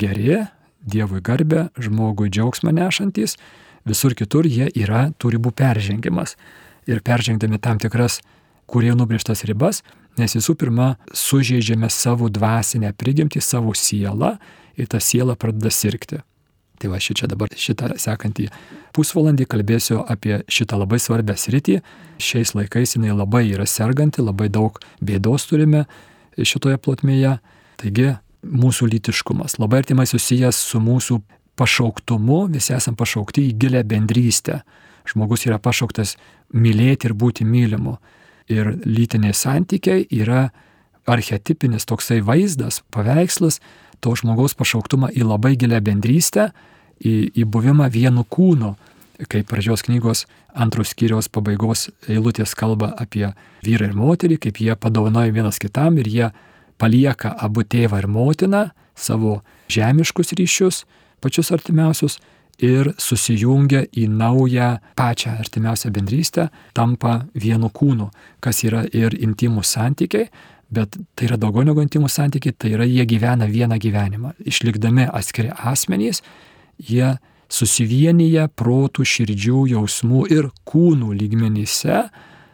geri, 0.00 0.38
Dievui 0.80 1.20
garbę, 1.20 1.66
žmogui 1.76 2.30
džiaugsmą 2.32 2.72
nešantis, 2.72 3.34
visur 3.84 4.14
kitur 4.16 4.46
jie 4.48 4.70
yra, 4.80 5.10
turi 5.20 5.36
būti 5.36 5.58
peržengimas. 5.60 6.38
Ir 6.88 7.02
peržengdami 7.04 7.60
tam 7.60 7.80
tikras, 7.82 8.20
kurie 8.70 8.94
nubrėžtas 8.96 9.44
ribas, 9.48 9.82
nes 10.18 10.34
visų 10.36 10.56
pirma 10.58 10.94
sužeidžiame 11.16 11.90
savo 11.90 12.30
dvasinę 12.32 12.92
prigimtį, 12.96 13.42
savo 13.42 13.74
sielą 13.76 14.36
ir 14.78 14.90
ta 14.90 15.00
siela 15.00 15.36
pradeda 15.36 15.72
sirgti. 15.74 16.20
Tai 16.80 16.88
va 16.88 16.96
čia 16.96 17.28
dabar 17.28 17.52
šitą 17.52 17.92
sekantį 18.00 18.46
pusvalandį 18.96 19.44
kalbėsiu 19.52 19.98
apie 20.00 20.38
šitą 20.48 20.78
labai 20.80 20.96
svarbę 21.02 21.36
sritį. 21.36 21.82
Šiais 22.16 22.54
laikais 22.56 22.96
jinai 22.96 23.12
labai 23.12 23.44
yra 23.50 23.66
serganti, 23.68 24.24
labai 24.24 24.48
daug 24.48 24.80
bėdos 25.04 25.44
turime 25.50 25.84
šitoje 26.38 26.80
plotmėje. 26.80 27.36
Taigi 27.80 28.14
mūsų 28.40 28.88
lytiškumas 28.94 29.58
labai 29.60 29.82
artimai 29.82 30.08
susijęs 30.08 30.56
su 30.70 30.80
mūsų 30.80 31.20
pašauktumu, 31.60 32.46
visi 32.48 32.72
esame 32.72 32.96
pašaukti 32.96 33.50
į 33.50 33.56
gilę 33.60 33.84
bendrystę. 33.84 34.62
Žmogus 35.10 35.44
yra 35.48 35.60
pašauktas 35.60 36.16
mylėti 36.52 37.10
ir 37.10 37.14
būti 37.14 37.46
mylimu. 37.46 37.98
Ir 38.50 38.74
lytiniai 38.84 39.34
santykiai 39.36 40.06
yra 40.10 40.48
archetipinis 41.10 41.86
toksai 41.86 42.20
vaizdas, 42.24 42.82
paveikslas 42.90 43.60
to 44.00 44.14
žmogaus 44.16 44.56
pašauktumą 44.58 45.10
į 45.14 45.26
labai 45.26 45.56
gilę 45.60 45.80
bendrystę, 45.84 46.50
į, 47.00 47.30
į 47.36 47.46
buvimą 47.46 47.90
vienu 47.92 48.24
kūnu. 48.24 48.74
Kaip 49.20 49.50
pradžios 49.50 49.84
knygos 49.84 50.24
antros 50.56 50.94
skyriaus 50.94 51.28
pabaigos 51.28 51.90
eilutės 52.08 52.54
kalba 52.56 52.94
apie 52.96 53.26
vyrą 53.66 53.90
ir 53.90 53.96
moterį, 53.96 54.38
kaip 54.40 54.60
jie 54.64 54.76
padovanoja 54.80 55.34
vienas 55.34 55.60
kitam 55.60 55.98
ir 56.00 56.08
jie 56.08 56.30
palieka 56.80 57.34
abu 57.36 57.60
tėvą 57.60 58.00
ir 58.00 58.08
motiną, 58.08 58.70
savo 58.96 59.40
žemiškus 59.68 60.32
ryšius, 60.38 60.84
pačius 61.20 61.52
artimiausius, 61.52 62.16
ir 62.60 62.92
susijungia 63.00 63.84
į 63.96 64.06
naują 64.12 64.70
pačią 64.98 65.36
artimiausią 65.40 65.90
bendrystę, 65.94 66.48
tampa 66.76 67.24
vienu 67.34 67.70
kūnu, 67.72 68.10
kas 68.40 68.64
yra 68.66 68.84
ir 68.92 69.16
intimus 69.16 69.72
santykiai, 69.76 70.28
bet 70.70 70.96
tai 71.14 71.26
yra 71.28 71.38
daugiau 71.40 71.64
negu 71.66 71.82
intimus 71.82 72.18
santykiai, 72.18 72.54
tai 72.54 72.74
yra 72.76 72.86
jie 72.86 73.06
gyvena 73.08 73.48
vieną 73.50 73.78
gyvenimą. 73.80 74.34
Išlikdami 74.46 75.08
atskiri 75.08 75.50
asmenys, 75.56 76.22
jie 76.78 77.16
susivienyje 77.50 78.46
protų, 78.54 79.04
širdžių, 79.04 79.64
jausmų 79.74 80.26
ir 80.30 80.50
kūnų 80.68 81.14
lygmenyse, 81.18 82.04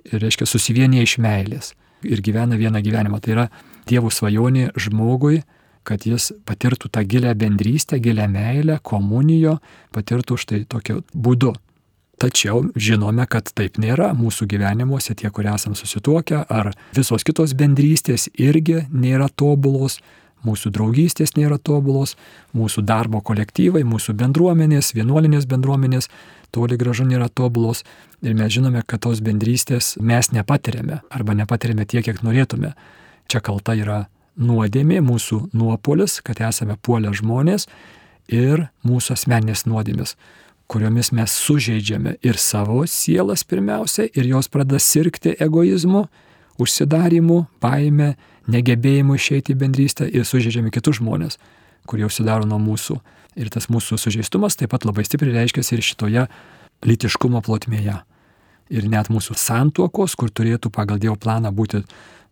ir 0.06 0.22
reiškia 0.22 0.48
susivienyje 0.48 1.02
iš 1.04 1.18
meilės 1.20 1.74
ir 2.06 2.22
gyvena 2.22 2.56
vieną 2.56 2.80
gyvenimą. 2.84 3.20
Tai 3.20 3.34
yra 3.34 3.46
Dievo 3.86 4.10
svajonė 4.10 4.72
žmogui, 4.74 5.42
kad 5.86 6.06
jis 6.06 6.32
patirtų 6.48 6.90
tą 6.92 7.04
gilę 7.06 7.34
bendrystę, 7.38 8.00
gilę 8.02 8.26
meilę, 8.28 8.80
komunijo, 8.82 9.58
patirtų 9.94 10.38
štai 10.42 10.64
tokiu 10.68 11.00
būdu. 11.14 11.54
Tačiau 12.16 12.62
žinome, 12.80 13.26
kad 13.28 13.50
taip 13.52 13.76
nėra 13.76 14.14
mūsų 14.16 14.46
gyvenimuose, 14.48 15.12
tie, 15.14 15.28
kurie 15.28 15.50
esame 15.52 15.76
susituokę, 15.76 16.46
ar 16.48 16.70
visos 16.96 17.26
kitos 17.28 17.52
bendrystės 17.52 18.30
irgi 18.40 18.86
nėra 18.88 19.28
tobulos, 19.28 19.98
mūsų 20.46 20.72
draugystės 20.72 21.34
nėra 21.36 21.58
tobulos, 21.60 22.14
mūsų 22.56 22.86
darbo 22.88 23.20
kolektyvai, 23.20 23.84
mūsų 23.84 24.16
bendruomenės, 24.16 24.94
vienuolinės 24.96 25.44
bendruomenės 25.50 26.08
toli 26.56 26.78
gražu 26.80 27.04
nėra 27.04 27.28
tobulos 27.28 27.84
ir 28.24 28.36
mes 28.38 28.52
žinome, 28.54 28.80
kad 28.86 29.04
tos 29.04 29.20
bendrystės 29.20 29.96
mes 30.00 30.32
nepatiriame 30.32 31.02
arba 31.10 31.36
nepatiriame 31.36 31.84
tiek, 31.84 32.06
kiek 32.06 32.22
norėtume. 32.24 32.72
Čia 33.28 33.42
kalta 33.44 33.74
yra 33.76 34.06
nuodėmė, 34.36 35.00
mūsų 35.04 35.48
nuopolis, 35.56 36.20
kad 36.24 36.40
esame 36.44 36.76
puolę 36.82 37.12
žmonės 37.16 37.68
ir 38.28 38.68
mūsų 38.86 39.16
asmeninės 39.16 39.64
nuodėmės 39.68 40.16
kuriomis 40.66 41.12
mes 41.12 41.30
sužeidžiame 41.30 42.16
ir 42.22 42.38
savo 42.38 42.84
sielas 42.90 43.44
pirmiausia, 43.44 44.08
ir 44.14 44.26
jos 44.26 44.48
pradeda 44.48 44.80
sirgti 44.82 45.36
egoizmu, 45.40 46.06
užsidarimu, 46.58 47.44
baime, 47.62 48.14
negebėjimu 48.50 49.16
išeiti 49.18 49.54
į 49.54 49.60
bendrystę 49.62 50.08
ir 50.10 50.26
sužeidžiame 50.26 50.72
kitus 50.74 51.00
žmonės, 51.00 51.38
kurie 51.86 52.06
užsidaro 52.06 52.48
nuo 52.48 52.58
mūsų. 52.62 52.98
Ir 53.36 53.50
tas 53.52 53.68
mūsų 53.68 53.98
sužeistumas 54.00 54.56
taip 54.56 54.72
pat 54.72 54.86
labai 54.88 55.04
stipriai 55.04 55.42
reiškiasi 55.42 55.76
ir 55.76 55.84
šitoje 55.84 56.26
litiškumo 56.86 57.42
plotmėje. 57.44 57.98
Ir 58.72 58.86
net 58.90 59.10
mūsų 59.12 59.36
santuokos, 59.38 60.16
kur 60.18 60.32
turėtų 60.32 60.72
pagal 60.74 60.98
Dievo 60.98 61.18
planą 61.20 61.52
būti 61.54 61.84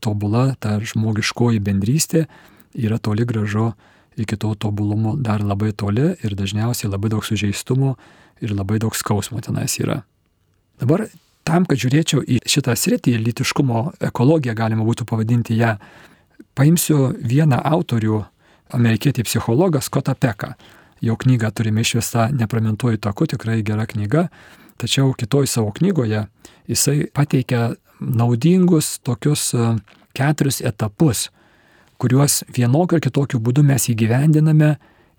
tobula, 0.05 0.53
ta 0.61 0.77
žmogiškoji 0.81 1.63
bendrystė, 1.65 2.27
yra 2.75 2.99
toli 2.99 3.25
gražu 3.25 3.73
iki 4.17 4.37
to 4.37 4.55
tobulumo 4.55 5.17
dar 5.17 5.43
labai 5.43 5.73
toli 5.73 6.15
ir 6.23 6.37
dažniausiai 6.39 6.91
labai 6.91 7.11
daug 7.11 7.25
sužeistumo 7.25 7.95
ir 8.41 8.55
labai 8.55 8.79
daug 8.83 8.95
skausmo 8.95 9.41
tenais 9.43 9.79
yra. 9.81 10.03
Dabar 10.81 11.07
tam, 11.47 11.67
kad 11.69 11.79
žiūrėčiau 11.79 12.23
į 12.23 12.41
šitą 12.49 12.75
sritį, 12.79 13.17
litiškumo 13.23 13.85
ekologiją 14.11 14.55
galima 14.59 14.87
būtų 14.87 15.07
pavadinti 15.09 15.59
ją, 15.59 15.77
paimsiu 16.55 17.13
vieną 17.19 17.61
autorių, 17.75 18.23
amerikietį 18.75 19.27
psichologą 19.27 19.83
Scottą 19.85 20.15
Peką. 20.19 20.55
Jo 21.05 21.19
knygą 21.21 21.51
turime 21.53 21.83
išvestą 21.85 22.31
Nepramentuoju 22.33 22.99
taku, 22.99 23.27
tikrai 23.29 23.61
gera 23.63 23.85
knyga, 23.87 24.29
tačiau 24.81 25.13
kitoj 25.13 25.47
savo 25.51 25.73
knygoje 25.75 26.25
jisai 26.71 27.11
pateikia 27.13 27.75
naudingus 28.05 28.99
tokius 29.05 29.53
e, 29.55 29.71
keturis 30.17 30.61
etapus, 30.65 31.29
kuriuos 31.99 32.43
vienokiu 32.55 32.99
ar 32.99 33.05
kitokiu 33.05 33.41
būdu 33.41 33.65
mes 33.67 33.89
įgyvendiname, 33.93 34.75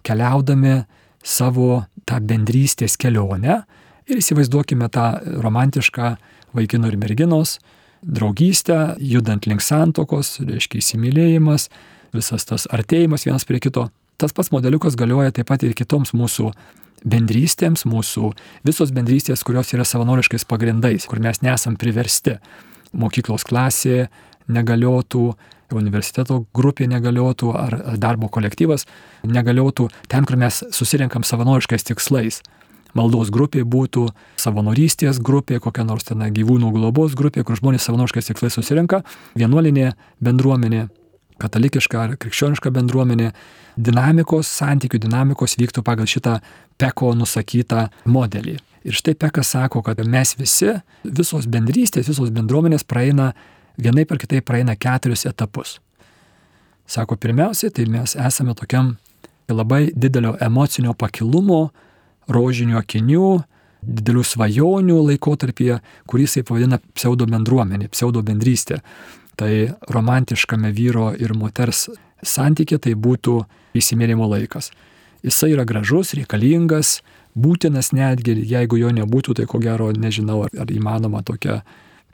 keliaudami 0.06 0.84
savo 1.25 1.86
tą 2.06 2.20
bendrystės 2.22 2.98
kelionę 3.01 3.63
ir 4.06 4.22
įsivaizduokime 4.22 4.89
tą 4.94 5.08
romantišką 5.42 6.15
vaikino 6.56 6.92
ir 6.92 7.00
merginos 7.01 7.58
draugystę, 8.06 8.96
judant 9.01 9.48
link 9.50 9.63
santokos, 9.65 10.38
reiškia 10.46 10.82
įsimylėjimas, 10.82 11.70
visas 12.13 12.46
tas 12.46 12.68
artėjimas 12.70 13.25
vienas 13.25 13.48
prie 13.50 13.60
kito. 13.63 13.89
Tas 14.22 14.36
pats 14.36 14.51
modeliukas 14.54 14.96
galioja 14.96 15.34
taip 15.36 15.50
pat 15.50 15.65
ir 15.65 15.74
kitoms 15.75 16.13
mūsų 16.15 16.51
bendrystėms, 17.06 17.84
mūsų 17.89 18.32
visos 18.65 18.94
bendrystės, 18.96 19.44
kurios 19.46 19.74
yra 19.75 19.86
savanoriškais 19.86 20.46
pagrindais, 20.48 21.10
kur 21.10 21.20
mes 21.22 21.42
nesam 21.46 21.75
priversti. 21.82 22.38
Mokyklos 22.96 23.46
klasė 23.48 24.08
negaliotų, 24.48 25.25
universiteto 25.75 26.44
grupė 26.56 26.88
negaliotų 26.88 27.54
ar 27.58 27.78
darbo 27.98 28.30
kolektyvas 28.32 28.86
negaliotų 29.25 29.90
ten, 30.12 30.28
kur 30.28 30.38
mes 30.40 30.62
susirinkam 30.75 31.25
savanoriškais 31.25 31.88
tikslais. 31.90 32.42
Maldos 32.96 33.32
grupė 33.34 33.66
būtų 33.68 34.06
savanorystės 34.40 35.20
grupė, 35.20 35.60
kokia 35.60 35.84
nors 35.84 36.08
ten 36.08 36.22
gyvūnų 36.32 36.70
globos 36.78 37.18
grupė, 37.20 37.44
kur 37.44 37.60
žmonės 37.60 37.90
savanoriškais 37.90 38.32
tikslais 38.32 38.56
susirinka, 38.56 39.02
vienuolinė 39.36 39.92
bendruomenė, 40.24 40.86
katalikiška 41.42 42.01
ar 42.01 42.15
krikščioniška 42.20 42.72
bendruomenė, 42.75 43.32
dinamikos, 43.75 44.50
santykių 44.62 45.01
dinamikos 45.08 45.58
vyktų 45.60 45.84
pagal 45.86 46.08
šitą 46.10 46.39
Peko 46.80 47.13
nusakytą 47.15 47.89
modelį. 48.12 48.58
Ir 48.86 48.94
štai 48.94 49.15
Pekas 49.18 49.54
sako, 49.56 49.82
kad 49.82 50.00
mes 50.06 50.36
visi, 50.38 50.75
visos 51.04 51.48
bendrystės, 51.50 52.10
visos 52.12 52.30
bendruomenės 52.34 52.86
praeina 52.86 53.32
vienaip 53.82 54.12
ar 54.12 54.22
kitaip 54.22 54.46
praeina 54.46 54.75
keturis 54.77 55.25
etapus. 55.25 55.80
Sako, 56.86 57.18
pirmiausiai, 57.18 57.74
tai 57.74 57.88
mes 57.89 58.13
esame 58.13 58.54
tokiam 58.54 58.94
labai 59.50 59.89
didelio 59.96 60.36
emocinio 60.42 60.94
pakilumo, 60.94 61.72
rožinio 62.30 62.77
akinių, 62.77 63.30
didelių 63.86 64.24
svajonių 64.25 65.00
laikotarpyje, 65.10 65.80
kurį 66.10 66.25
jisai 66.25 66.46
pavadina 66.46 66.80
pseudo 66.94 67.27
bendruomenė, 67.30 67.89
pseudo 67.94 68.24
bendrystė. 68.25 68.80
Tai 69.36 69.51
romantiškame 69.92 70.72
vyro 70.75 71.10
ir 71.20 71.34
moters 71.36 71.89
santykė 72.24 72.80
tai 72.82 72.96
būtų 72.96 73.42
įsimėlimo 73.75 74.27
laikas. 74.32 74.72
Jisai 75.25 75.51
yra 75.56 75.65
gražus, 75.68 76.13
reikalingas, 76.15 77.00
būtinas 77.36 77.92
netgi, 77.96 78.38
jeigu 78.48 78.80
jo 78.80 78.92
nebūtų, 78.96 79.36
tai 79.39 79.48
ko 79.50 79.60
gero 79.63 79.89
nežinau, 79.92 80.44
ar, 80.46 80.54
ar 80.63 80.72
įmanoma 80.72 81.24
tokia 81.25 81.63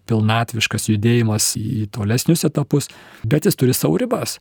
pilnatviškas 0.09 0.89
judėjimas 0.89 1.53
į 1.59 1.85
tolesnius 1.93 2.45
etapus, 2.47 2.89
bet 3.23 3.45
jis 3.45 3.59
turi 3.59 3.75
savo 3.77 3.99
ribas. 4.01 4.39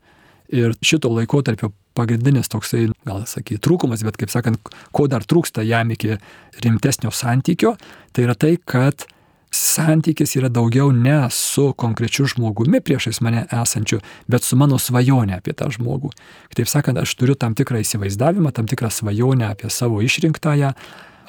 Ir 0.51 0.73
šito 0.83 1.11
laikotarpio 1.13 1.71
pagrindinis 1.95 2.51
toksai, 2.51 2.89
gal 3.07 3.23
sakyti, 3.29 3.61
trūkumas, 3.63 4.03
bet 4.07 4.17
kaip 4.19 4.33
sakant, 4.33 4.73
ko 4.95 5.07
dar 5.11 5.27
trūksta 5.27 5.63
jam 5.67 5.93
iki 5.95 6.17
rimtesnio 6.65 7.13
santykio, 7.15 7.77
tai 8.15 8.27
yra 8.27 8.35
tai, 8.39 8.57
kad 8.59 9.07
santykis 9.51 10.37
yra 10.39 10.49
daugiau 10.49 10.93
ne 10.93 11.27
su 11.31 11.73
konkrečiu 11.77 12.27
žmogumi 12.31 12.81
priešais 12.81 13.21
mane 13.21 13.45
esančiu, 13.51 13.99
bet 14.31 14.47
su 14.47 14.57
mano 14.57 14.79
svajonė 14.79 15.41
apie 15.41 15.55
tą 15.59 15.71
žmogų. 15.75 16.13
Kitaip 16.53 16.71
sakant, 16.71 17.01
aš 17.03 17.15
turiu 17.19 17.35
tam 17.35 17.57
tikrą 17.59 17.83
įsivaizdavimą, 17.83 18.53
tam 18.55 18.71
tikrą 18.71 18.91
svajonę 18.95 19.49
apie 19.51 19.71
savo 19.71 20.03
išrinktąją, 20.07 20.73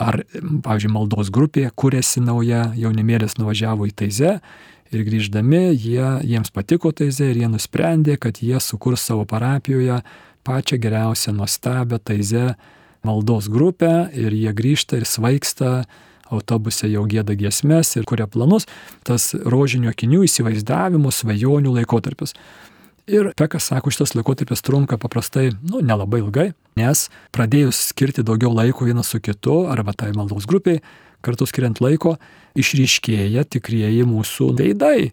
ar, 0.01 0.21
pavyzdžiui, 0.65 0.91
maldos 0.93 1.31
grupė, 1.33 1.69
kuriasi 1.75 2.21
nauja, 2.25 2.69
jaunimėlis 2.77 3.37
nuvažiavo 3.41 3.89
į 3.89 3.95
Taizę 4.03 4.35
ir 4.91 5.05
grįždami 5.07 5.71
jie, 5.73 6.05
jiems 6.27 6.53
patiko 6.53 6.91
Taizė 6.93 7.31
ir 7.31 7.41
jie 7.43 7.49
nusprendė, 7.51 8.17
kad 8.21 8.41
jie 8.43 8.59
sukurs 8.61 9.05
savo 9.07 9.25
parapijoje 9.25 10.01
pačią 10.45 10.77
geriausią, 10.81 11.33
nuostabią 11.37 12.01
Taizę 12.03 12.53
maldos 13.05 13.49
grupę 13.49 14.11
ir 14.13 14.33
jie 14.33 14.53
grįžta 14.53 15.01
ir 15.01 15.09
svaigsta 15.09 15.85
autobuse 16.31 16.89
jau 16.89 17.03
gėda 17.09 17.35
giesmes 17.37 17.95
ir 17.97 18.07
kuria 18.09 18.27
planus, 18.31 18.67
tas 19.07 19.31
rožinio 19.35 19.91
akinių 19.91 20.23
įsivaizdavimo, 20.27 21.11
svajonių 21.11 21.75
laikotarpis. 21.79 22.35
Ir 23.11 23.31
Pekas 23.35 23.67
sako, 23.71 23.91
šitas 23.91 24.13
laikotarpis 24.15 24.61
trunka 24.63 24.97
paprastai, 25.01 25.49
nu, 25.67 25.81
nelabai 25.83 26.21
ilgai, 26.21 26.51
nes 26.79 27.07
pradėjus 27.35 27.89
skirti 27.91 28.23
daugiau 28.23 28.53
laiko 28.53 28.85
vienas 28.87 29.09
su 29.11 29.19
kitu, 29.19 29.65
arba 29.73 29.95
tai 29.97 30.13
maldos 30.15 30.47
grupiai, 30.47 30.79
kartu 31.25 31.47
skiriant 31.49 31.81
laiko, 31.83 32.15
išryškėja 32.57 33.45
tikrieji 33.51 34.07
mūsų 34.07 34.51
veidai. 34.59 35.11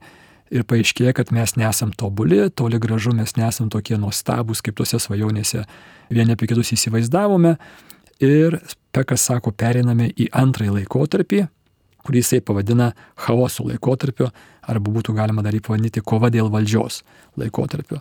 Ir 0.49 0.65
paaiškėja, 0.65 1.13
kad 1.13 1.29
mes 1.35 1.59
nesam 1.61 1.91
tobuli, 1.93 2.47
toli 2.57 2.79
gražu 2.81 3.13
mes 3.13 3.35
nesam 3.37 3.69
tokie 3.69 3.99
nuostabus, 4.01 4.63
kaip 4.65 4.79
tose 4.79 4.97
svajonėse 5.03 5.67
vieni 6.09 6.33
apie 6.33 6.49
kitus 6.49 6.73
įsivaizdavome. 6.73 7.59
Ir 8.25 8.59
Pekas 8.93 9.27
sako, 9.29 9.53
periname 9.53 10.09
į 10.17 10.31
antrąjį 10.35 10.73
laikotarpį, 10.81 11.43
kurį 12.07 12.23
jisai 12.23 12.41
pavadina 12.43 12.93
chaoso 13.21 13.67
laikotarpiu, 13.69 14.31
arba 14.69 14.93
būtų 14.95 15.15
galima 15.15 15.45
dar 15.45 15.55
jį 15.55 15.61
pavadinti 15.67 16.03
kova 16.03 16.31
dėl 16.33 16.49
valdžios 16.51 17.03
laikotarpiu. 17.39 18.01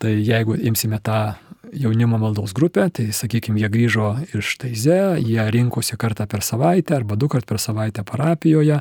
Tai 0.00 0.12
jeigu 0.12 0.56
imsime 0.68 0.98
tą 1.00 1.36
jaunimo 1.76 2.18
maldos 2.18 2.52
grupę, 2.56 2.88
tai 2.92 3.08
sakykime, 3.14 3.60
jie 3.62 3.70
grįžo 3.72 4.10
iš 4.36 4.56
Taize, 4.60 4.98
jie 5.22 5.44
rinkosi 5.52 5.96
kartą 6.00 6.26
per 6.30 6.44
savaitę 6.44 6.96
arba 6.96 7.16
du 7.16 7.28
kart 7.32 7.46
per 7.48 7.60
savaitę 7.62 8.04
parapijoje, 8.06 8.80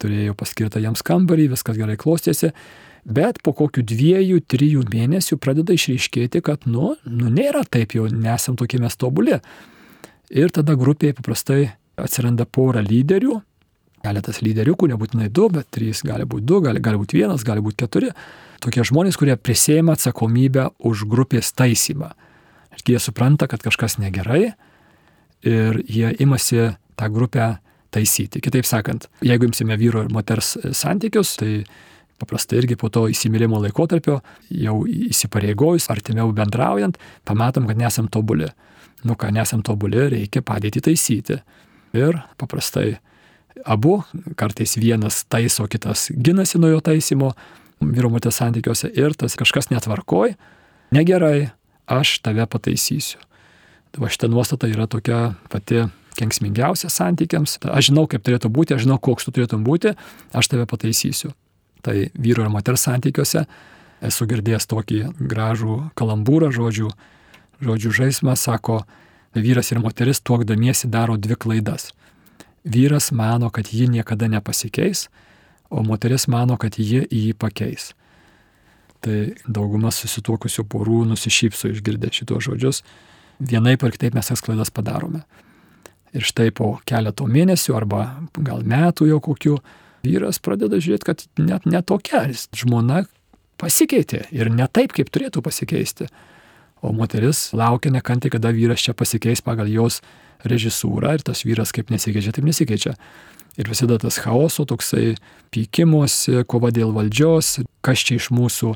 turėjo 0.00 0.36
paskirtą 0.38 0.82
jiems 0.82 1.04
kambarį, 1.06 1.50
viskas 1.54 1.78
gerai 1.80 1.98
klostėsi, 2.00 2.52
bet 3.04 3.40
po 3.44 3.52
kokių 3.56 3.84
dviejų, 3.86 4.40
trijų 4.50 4.86
mėnesių 4.92 5.38
pradeda 5.40 5.76
išryškėti, 5.76 6.42
kad, 6.44 6.66
nu, 6.70 6.94
nu 7.04 7.30
nėra 7.32 7.64
taip 7.68 7.94
jau, 7.96 8.08
nesam 8.10 8.58
tokie 8.60 8.80
mes 8.82 8.96
tobuli. 9.00 9.40
Ir 10.30 10.52
tada 10.54 10.76
grupėje 10.78 11.16
paprastai 11.18 11.62
atsiranda 12.00 12.46
pora 12.46 12.82
lyderių, 12.84 13.40
keletas 14.04 14.40
lyderiukų, 14.44 14.88
nebūtinai 14.92 15.28
du, 15.32 15.48
bet 15.52 15.68
trys 15.74 16.04
gali 16.06 16.24
būti 16.28 16.46
du, 16.48 16.60
gali, 16.64 16.80
gali 16.82 17.00
būti 17.00 17.18
vienas, 17.20 17.44
gali 17.46 17.62
būti 17.64 17.82
keturi. 17.82 18.12
Tokie 18.64 18.84
žmonės, 18.86 19.18
kurie 19.20 19.36
prisėmė 19.36 19.96
atsakomybę 19.96 20.70
už 20.86 21.04
grupės 21.10 21.52
taisymą. 21.56 22.12
Ir 22.76 22.94
jie 22.94 23.00
supranta, 23.02 23.48
kad 23.50 23.64
kažkas 23.64 23.98
negerai 24.00 24.52
ir 25.44 25.80
jie 25.88 26.12
imasi 26.22 26.70
tą 26.96 27.08
grupę 27.12 27.56
taisyti. 27.90 28.40
Kitaip 28.44 28.68
sakant, 28.68 29.08
jeigu 29.24 29.48
imsime 29.48 29.76
vyro 29.80 30.04
ir 30.04 30.12
moters 30.12 30.54
santykius, 30.76 31.34
tai 31.40 31.64
paprastai 32.20 32.60
irgi 32.60 32.76
po 32.80 32.90
to 32.92 33.06
įsimylėjimo 33.10 33.60
laikotarpio, 33.64 34.20
jau 34.52 34.76
įsipareigojus, 34.86 35.88
artimiau 35.92 36.30
bendraujant, 36.36 37.00
pamatom, 37.28 37.68
kad 37.70 37.80
nesam 37.80 38.10
tobuli 38.12 38.50
nu 39.04 39.14
ką 39.16 39.30
nesam 39.32 39.62
tobuli, 39.64 40.08
reikia 40.12 40.42
padėti 40.44 40.82
taisyti. 40.84 41.40
Ir 41.96 42.20
paprastai 42.40 42.98
abu, 43.64 44.00
kartais 44.38 44.76
vienas 44.78 45.24
taiso, 45.28 45.66
kitas 45.70 46.10
ginasi 46.14 46.60
nuo 46.60 46.70
jo 46.70 46.82
taisymo 46.84 47.32
vyro 47.80 48.10
motės 48.12 48.38
santykiuose 48.40 48.92
ir 48.94 49.16
tas 49.18 49.36
kažkas 49.40 49.70
netvarkoj, 49.72 50.36
negerai, 50.94 51.50
aš 51.90 52.20
tave 52.24 52.46
pataisysiu. 52.46 53.18
Tai 53.90 54.04
va 54.04 54.10
šita 54.12 54.28
nuostata 54.30 54.68
yra 54.70 54.86
tokia 54.86 55.32
pati 55.50 55.88
kenksmingiausia 56.20 56.90
santykiams. 56.92 57.56
Aš 57.64 57.90
žinau, 57.90 58.04
kaip 58.10 58.22
turėtų 58.26 58.50
būti, 58.52 58.76
aš 58.76 58.84
žinau, 58.84 59.00
koks 59.02 59.26
tu 59.26 59.34
turėtum 59.34 59.64
būti, 59.66 59.96
aš 60.36 60.52
tave 60.52 60.68
pataisysiu. 60.70 61.32
Tai 61.84 61.96
vyro 62.14 62.44
ir 62.44 62.52
moters 62.52 62.86
santykiuose 62.88 63.46
esu 64.04 64.26
girdėjęs 64.28 64.68
tokį 64.68 65.00
gražų 65.20 65.76
kalambūrą 65.98 66.50
žodžių 66.56 66.90
žodžių 67.60 67.90
žaismą, 67.92 68.36
sako, 68.36 68.82
vyras 69.36 69.70
ir 69.72 69.80
moteris 69.84 70.20
tuokdamiesi 70.24 70.88
daro 70.90 71.16
dvi 71.20 71.36
klaidas. 71.36 71.90
Vyras 72.64 73.10
mano, 73.12 73.50
kad 73.50 73.68
ji 73.72 73.88
niekada 73.88 74.28
nepasikeis, 74.28 75.08
o 75.70 75.84
moteris 75.84 76.26
mano, 76.28 76.56
kad 76.56 76.78
ji 76.78 77.04
jį 77.04 77.34
pakeis. 77.38 77.92
Tai 79.00 79.32
dauguma 79.48 79.92
susituokusių 79.94 80.66
porų 80.68 81.04
nusišypso 81.12 81.70
išgirdę 81.72 82.10
šitos 82.12 82.44
žodžius. 82.48 82.82
Vienaip 83.40 83.84
ar 83.84 83.94
kitaip 83.94 84.16
mes 84.16 84.28
tas 84.28 84.42
klaidas 84.44 84.72
padarome. 84.72 85.22
Ir 86.12 86.26
štai 86.26 86.50
po 86.52 86.74
keleto 86.84 87.24
mėnesių 87.24 87.76
arba 87.78 88.02
gal 88.36 88.66
metų 88.66 89.08
jau 89.08 89.20
kokių 89.24 89.54
vyras 90.04 90.40
pradeda 90.42 90.80
žiūrėti, 90.80 91.06
kad 91.06 91.24
net 91.40 91.66
netokia 91.68 92.26
žmona 92.56 93.04
pasikeitė 93.60 94.26
ir 94.34 94.50
ne 94.52 94.66
taip, 94.72 94.94
kaip 94.96 95.10
turėtų 95.12 95.42
pasikeisti. 95.44 96.08
O 96.80 96.94
moteris 96.96 97.50
laukia 97.52 97.92
nekanti, 97.92 98.30
kada 98.32 98.54
vyras 98.56 98.80
čia 98.80 98.94
pasikeis 98.96 99.42
pagal 99.44 99.68
jos 99.68 100.00
režisūrą 100.48 101.18
ir 101.18 101.24
tas 101.26 101.44
vyras 101.44 101.74
kaip 101.76 101.92
nesikeičia, 101.92 102.32
taip 102.32 102.46
nesikeičia. 102.48 102.94
Ir 103.60 103.68
visada 103.68 103.98
tas 104.00 104.16
chaoso, 104.22 104.64
toksai 104.64 105.18
pykimuose, 105.52 106.46
kova 106.48 106.70
dėl 106.72 106.94
valdžios, 106.96 107.58
kas 107.84 108.04
čia 108.06 108.16
iš 108.16 108.30
mūsų 108.32 108.72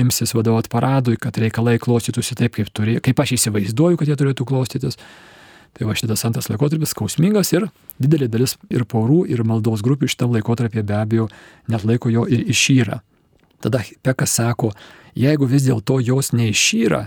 imsis 0.00 0.34
vadovauti 0.34 0.72
paradui, 0.72 1.18
kad 1.20 1.36
reikalai 1.38 1.78
klostytųsi 1.80 2.34
taip, 2.36 2.56
kaip, 2.56 2.72
turi, 2.74 2.98
kaip 3.04 3.20
aš 3.22 3.36
įsivaizduoju, 3.36 4.00
kad 4.00 4.10
jie 4.10 4.16
turėtų 4.18 4.46
klostytis. 4.48 4.98
Tai 5.76 5.86
va 5.86 5.94
šitas 5.94 6.24
antras 6.26 6.48
laikotarpis 6.50 6.92
skausmingas 6.94 7.52
ir 7.54 7.68
didelė 8.02 8.28
dalis 8.30 8.56
ir 8.72 8.84
porų, 8.88 9.22
ir 9.30 9.44
maldos 9.46 9.84
grupių 9.86 10.10
šitam 10.10 10.34
laikotarpį 10.34 10.82
be 10.86 10.96
abejo 10.98 11.28
net 11.70 11.86
laiko 11.86 12.10
jo 12.10 12.26
ir 12.26 12.42
išyra. 12.50 13.00
Tada 13.60 13.82
Pekas 14.02 14.34
sako, 14.40 14.72
jeigu 15.14 15.46
vis 15.46 15.66
dėlto 15.68 16.00
jos 16.02 16.32
neišyra, 16.32 17.06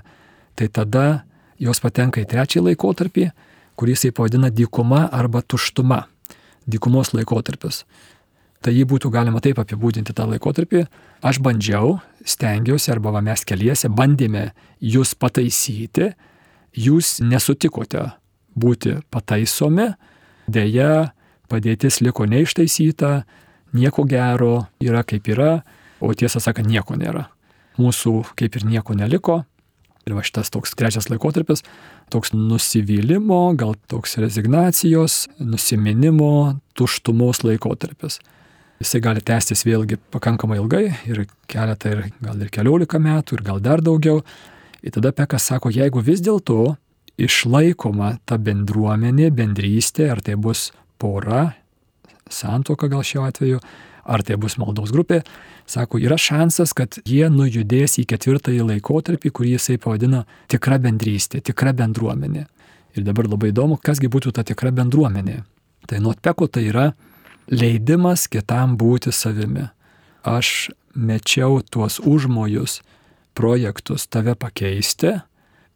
tai 0.55 0.69
tada 0.69 1.25
jos 1.59 1.81
patenka 1.83 2.21
į 2.21 2.29
trečią 2.29 2.63
laikotarpį, 2.63 3.29
kurį 3.75 3.97
jisai 3.97 4.13
pavadina 4.15 4.51
dykuma 4.53 5.07
arba 5.11 5.41
tuštuma. 5.41 6.03
Dykumos 6.69 7.11
laikotarpis. 7.11 7.83
Tai 8.63 8.71
jį 8.71 8.85
būtų 8.87 9.09
galima 9.11 9.41
taip 9.43 9.57
apibūdinti 9.59 10.13
tą 10.15 10.29
laikotarpį. 10.29 10.85
Aš 11.25 11.41
bandžiau, 11.43 11.97
stengiausi 12.23 12.93
arba 12.93 13.19
mes 13.19 13.43
keliese 13.43 13.91
bandėme 13.91 14.53
jūs 14.79 15.11
pataisyti, 15.19 16.13
jūs 16.71 17.17
nesutikote 17.19 18.13
būti 18.59 18.97
pataisomi, 19.13 19.91
dėja 20.47 21.13
padėtis 21.51 22.01
liko 22.01 22.25
neištaisyta, 22.29 23.23
nieko 23.73 24.05
gero 24.09 24.67
yra 24.83 25.03
kaip 25.07 25.29
yra, 25.33 25.63
o 26.03 26.11
tiesą 26.13 26.41
sakant 26.43 26.69
nieko 26.69 26.97
nėra. 26.99 27.27
Mūsų 27.79 28.19
kaip 28.37 28.59
ir 28.59 28.67
nieko 28.69 28.95
neliko. 28.97 29.43
Ir 30.03 30.17
va 30.17 30.23
šitas 30.25 30.51
toks 30.51 30.73
trečias 30.75 31.07
laikotarpis, 31.07 31.63
toks 32.11 32.33
nusivylimo, 32.35 33.53
gal 33.55 33.77
toks 33.87 34.17
rezignacijos, 34.19 35.29
nusiminimo, 35.39 36.59
tuštumos 36.75 37.45
laikotarpis. 37.47 38.19
Jisai 38.83 38.99
gali 39.05 39.23
tęstis 39.23 39.63
vėlgi 39.63 39.95
pakankamai 40.11 40.57
ilgai 40.59 40.89
ir 41.07 41.23
keletą 41.47 41.93
ir 41.93 42.01
gal 42.19 42.41
ir 42.43 42.51
keliolika 42.51 42.99
metų 42.99 43.37
ir 43.37 43.45
gal 43.47 43.63
dar 43.63 43.83
daugiau. 43.85 44.19
Ir 44.83 44.91
tada 44.91 45.13
Pekas 45.15 45.45
sako, 45.47 45.71
jeigu 45.71 46.03
vis 46.03 46.19
dėlto 46.19 46.73
išlaikoma 47.21 48.17
ta 48.25 48.37
bendruomenė, 48.41 49.29
bendrystė, 49.33 50.09
ar 50.13 50.21
tai 50.25 50.35
bus 50.39 50.71
pora, 51.01 51.53
santoka 52.29 52.89
gal 52.91 53.03
šiuo 53.05 53.27
atveju, 53.27 53.59
ar 54.03 54.23
tai 54.25 54.37
bus 54.39 54.57
maldos 54.59 54.91
grupė, 54.91 55.21
sako, 55.69 56.01
yra 56.01 56.17
šansas, 56.19 56.73
kad 56.75 56.97
jie 57.07 57.25
nujudės 57.31 57.99
į 58.01 58.07
ketvirtąjį 58.11 58.65
laikotarpį, 58.73 59.31
kurį 59.31 59.55
jisai 59.55 59.77
pavadina 59.81 60.23
tikra 60.51 60.79
bendrystė, 60.83 61.43
tikra 61.45 61.75
bendruomenė. 61.77 62.47
Ir 62.93 63.05
dabar 63.07 63.29
labai 63.29 63.49
įdomu, 63.53 63.79
kasgi 63.81 64.09
būtų 64.11 64.35
ta 64.35 64.43
tikra 64.45 64.73
bendruomenė. 64.75 65.41
Tai 65.89 65.99
nuotpeko 66.03 66.47
tai 66.47 66.67
yra 66.69 66.91
leidimas 67.51 68.27
kitam 68.31 68.77
būti 68.79 69.11
savimi. 69.15 69.69
Aš 70.23 70.71
mečiau 70.95 71.61
tuos 71.65 71.99
užmojus, 71.99 72.81
projektus 73.33 74.05
tave 74.07 74.35
pakeisti, 74.39 75.17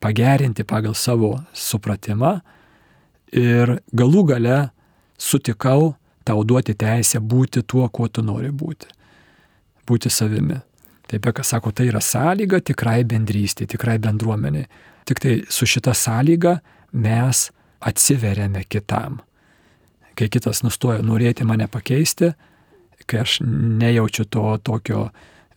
pagerinti 0.03 0.63
pagal 0.67 0.95
savo 0.95 1.33
supratimą 1.53 2.37
ir 3.33 3.77
galų 3.95 4.23
gale 4.31 4.59
sutikau 5.17 5.95
tau 6.27 6.43
duoti 6.43 6.75
teisę 6.75 7.19
būti 7.19 7.63
tuo, 7.63 7.87
kuo 7.89 8.07
tu 8.07 8.21
nori 8.21 8.51
būti. 8.51 8.89
Būti 9.87 10.11
savimi. 10.11 10.59
Taip, 11.07 11.29
kas 11.31 11.53
sako, 11.53 11.71
tai 11.71 11.87
yra 11.87 12.01
sąlyga 12.03 12.59
tikrai 12.67 13.05
bendrystė, 13.07 13.67
tikrai 13.71 13.95
bendruomenė. 14.03 14.65
Tik 15.07 15.21
tai 15.23 15.35
su 15.49 15.65
šita 15.65 15.93
sąlyga 15.95 16.57
mes 16.91 17.47
atsiveriame 17.79 18.65
kitam. 18.67 19.21
kai 20.17 20.31
kitas 20.33 20.63
nustoja 20.65 21.03
norėti 21.05 21.45
mane 21.45 21.67
pakeisti, 21.69 22.31
kai 23.05 23.21
aš 23.21 23.37
nejaučiu 23.45 24.25
to 24.25 24.57
tokio 24.65 25.03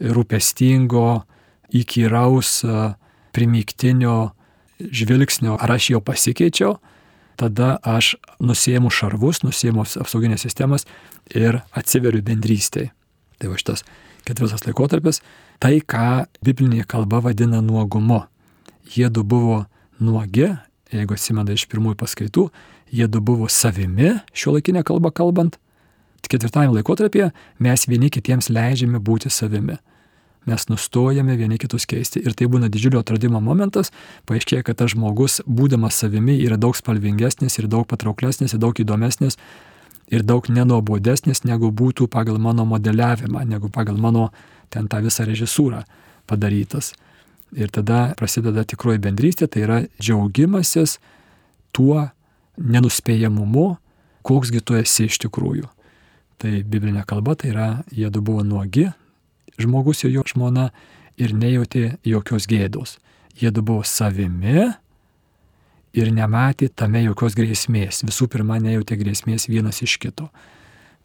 rūpestingo, 0.01 1.23
įkyraus, 1.73 2.61
primiktinio 3.33 4.31
žvilgsnio, 4.81 5.57
ar 5.61 5.77
aš 5.77 5.91
jau 5.95 6.01
pasikeičiau, 6.05 6.77
tada 7.41 7.79
aš 7.83 8.15
nusiemu 8.41 8.91
šarvus, 8.93 9.43
nusiemu 9.45 9.85
apsauginės 9.85 10.45
sistemas 10.45 10.87
ir 11.35 11.63
atsiveriu 11.77 12.23
bendrystėje. 12.25 12.93
Tai 13.41 13.49
va 13.53 13.57
šitas 13.61 13.85
ketvirtas 14.29 14.67
laikotarpis, 14.67 15.23
tai 15.61 15.81
ką 15.81 16.27
biblinė 16.45 16.85
kalba 16.89 17.23
vadina 17.25 17.63
nuogumu. 17.65 18.23
Jie 18.93 19.09
du 19.09 19.25
buvo 19.25 19.65
nuogi, 20.01 20.51
jeigu 20.93 21.17
atsimeda 21.17 21.57
iš 21.57 21.65
pirmųjų 21.71 21.97
paskaitų, 22.03 22.49
jie 22.93 23.09
du 23.09 23.23
buvo 23.25 23.49
savimi, 23.49 24.19
šio 24.37 24.57
laikinė 24.57 24.85
kalba 24.85 25.13
kalbant. 25.15 25.57
Ketvirtajame 26.31 26.77
laikotarpyje 26.77 27.33
mes 27.59 27.87
vieni 27.91 28.07
kitiems 28.13 28.53
leidžiame 28.55 29.01
būti 29.03 29.33
savimi 29.35 29.81
mes 30.47 30.69
nustojame 30.69 31.37
vieni 31.37 31.59
kitus 31.61 31.87
keisti. 31.87 32.23
Ir 32.25 32.37
tai 32.37 32.49
būna 32.51 32.71
didžiulio 32.73 33.03
atradimo 33.03 33.41
momentas, 33.45 33.93
paaiškėja, 34.31 34.65
kad 34.67 34.81
tas 34.81 34.95
žmogus, 34.95 35.41
būdamas 35.47 35.99
savimi, 36.01 36.39
yra 36.41 36.57
daug 36.61 36.77
spalvingesnis 36.77 37.59
ir 37.61 37.69
daug 37.69 37.87
patrauklesnis 37.91 38.55
ir 38.55 38.63
daug 38.63 38.77
įdomesnis 38.81 39.39
ir 40.11 40.25
daug 40.27 40.49
nenobodesnis, 40.51 41.45
negu 41.47 41.71
būtų 41.71 42.09
pagal 42.11 42.41
mano 42.43 42.65
modeliavimą, 42.67 43.45
negu 43.47 43.71
pagal 43.71 43.99
mano 44.01 44.31
ten 44.71 44.89
tą 44.91 45.03
visą 45.05 45.27
režisūrą 45.29 45.85
padarytas. 46.31 46.95
Ir 47.55 47.71
tada 47.75 48.15
prasideda 48.19 48.65
tikroji 48.65 49.03
bendrystė, 49.03 49.49
tai 49.51 49.65
yra 49.67 49.79
džiaugimasis 49.99 50.99
tuo 51.75 52.09
nenuspėjamumu, 52.59 53.77
koksgi 54.27 54.63
tu 54.63 54.77
esi 54.79 55.09
iš 55.11 55.19
tikrųjų. 55.27 55.69
Tai 56.41 56.53
biblinė 56.65 57.05
kalba 57.09 57.35
tai 57.39 57.53
yra, 57.53 57.69
jie 57.93 58.11
du 58.11 58.23
buvo 58.25 58.45
nuogi, 58.47 58.89
žmogus 59.65 60.05
ir 60.05 60.15
jo 60.15 60.25
žmona 60.27 60.71
ir 61.21 61.35
nejautė 61.37 61.97
jokios 62.07 62.47
gėdos. 62.51 62.99
Jiedu 63.41 63.63
buvo 63.65 63.85
savimi 63.87 64.71
ir 65.97 66.11
nematė 66.15 66.71
tame 66.75 67.03
jokios 67.05 67.37
grėsmės. 67.39 68.05
Visų 68.07 68.29
pirma, 68.31 68.59
nejautė 68.63 68.99
grėsmės 69.01 69.49
vienas 69.51 69.83
iš 69.85 69.97
kito. 70.03 70.29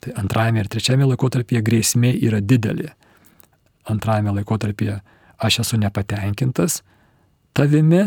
Tai 0.03 0.15
antrajame 0.21 0.61
ir 0.61 0.69
trečiame 0.69 1.07
laikotarpyje 1.09 1.63
grėsmė 1.65 2.13
yra 2.27 2.41
didelė. 2.41 2.91
Antrajame 3.89 4.35
laikotarpyje 4.39 4.99
aš 5.45 5.61
esu 5.65 5.79
nepatenkintas 5.81 6.81
tavimi, 7.55 8.03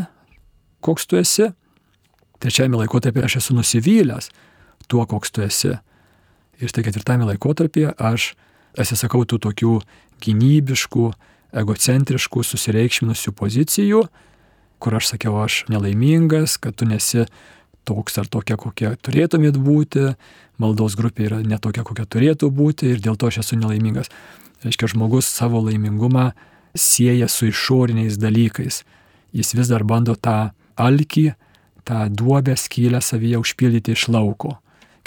koks 0.85 1.09
tu 1.09 1.19
esi. 1.19 1.49
Trečiajame 2.39 2.79
laikotarpyje 2.83 3.27
aš 3.27 3.41
esu 3.43 3.57
nusivylęs 3.57 4.31
tuo, 4.89 5.05
koks 5.07 5.33
tu 5.35 5.43
esi. 5.43 5.75
Ir 6.59 6.71
štai 6.71 6.85
ketvirtame 6.87 7.27
laikotarpyje 7.29 7.95
aš 7.99 8.33
atsisakau 8.79 9.25
tų 9.29 9.41
tokių 9.49 9.75
gynybiškų, 10.25 11.11
egocentriškų, 11.59 12.43
susireikšminusių 12.45 13.33
pozicijų, 13.37 14.03
kur 14.79 14.99
aš 14.99 15.14
sakiau, 15.14 15.38
aš 15.43 15.64
nelaimingas, 15.73 16.59
kad 16.61 16.77
tu 16.79 16.87
nesi 16.88 17.27
toks 17.88 18.19
ar 18.21 18.29
tokia, 18.29 18.59
kokia 18.61 18.93
turėtumėt 19.01 19.57
būti, 19.57 20.12
maldos 20.61 20.97
grupė 20.99 21.29
yra 21.31 21.41
netokia, 21.43 21.87
kokia 21.87 22.05
turėtų 22.05 22.51
būti 22.53 22.93
ir 22.93 23.03
dėl 23.03 23.17
to 23.17 23.31
aš 23.31 23.41
esu 23.45 23.59
nelaimingas. 23.59 24.12
Reiškia, 24.64 24.91
žmogus 24.93 25.31
savo 25.31 25.62
laimingumą 25.64 26.33
sieja 26.77 27.29
su 27.31 27.49
išoriniais 27.49 28.19
dalykais. 28.21 28.83
Jis 29.33 29.55
vis 29.55 29.71
dar 29.71 29.85
bando 29.87 30.17
tą 30.19 30.51
alkį, 30.79 31.33
tą 31.88 32.07
duobę 32.12 32.57
skylę 32.59 33.01
savyje 33.05 33.41
užpildyti 33.41 33.95
iš 33.97 34.09
lauko. 34.12 34.59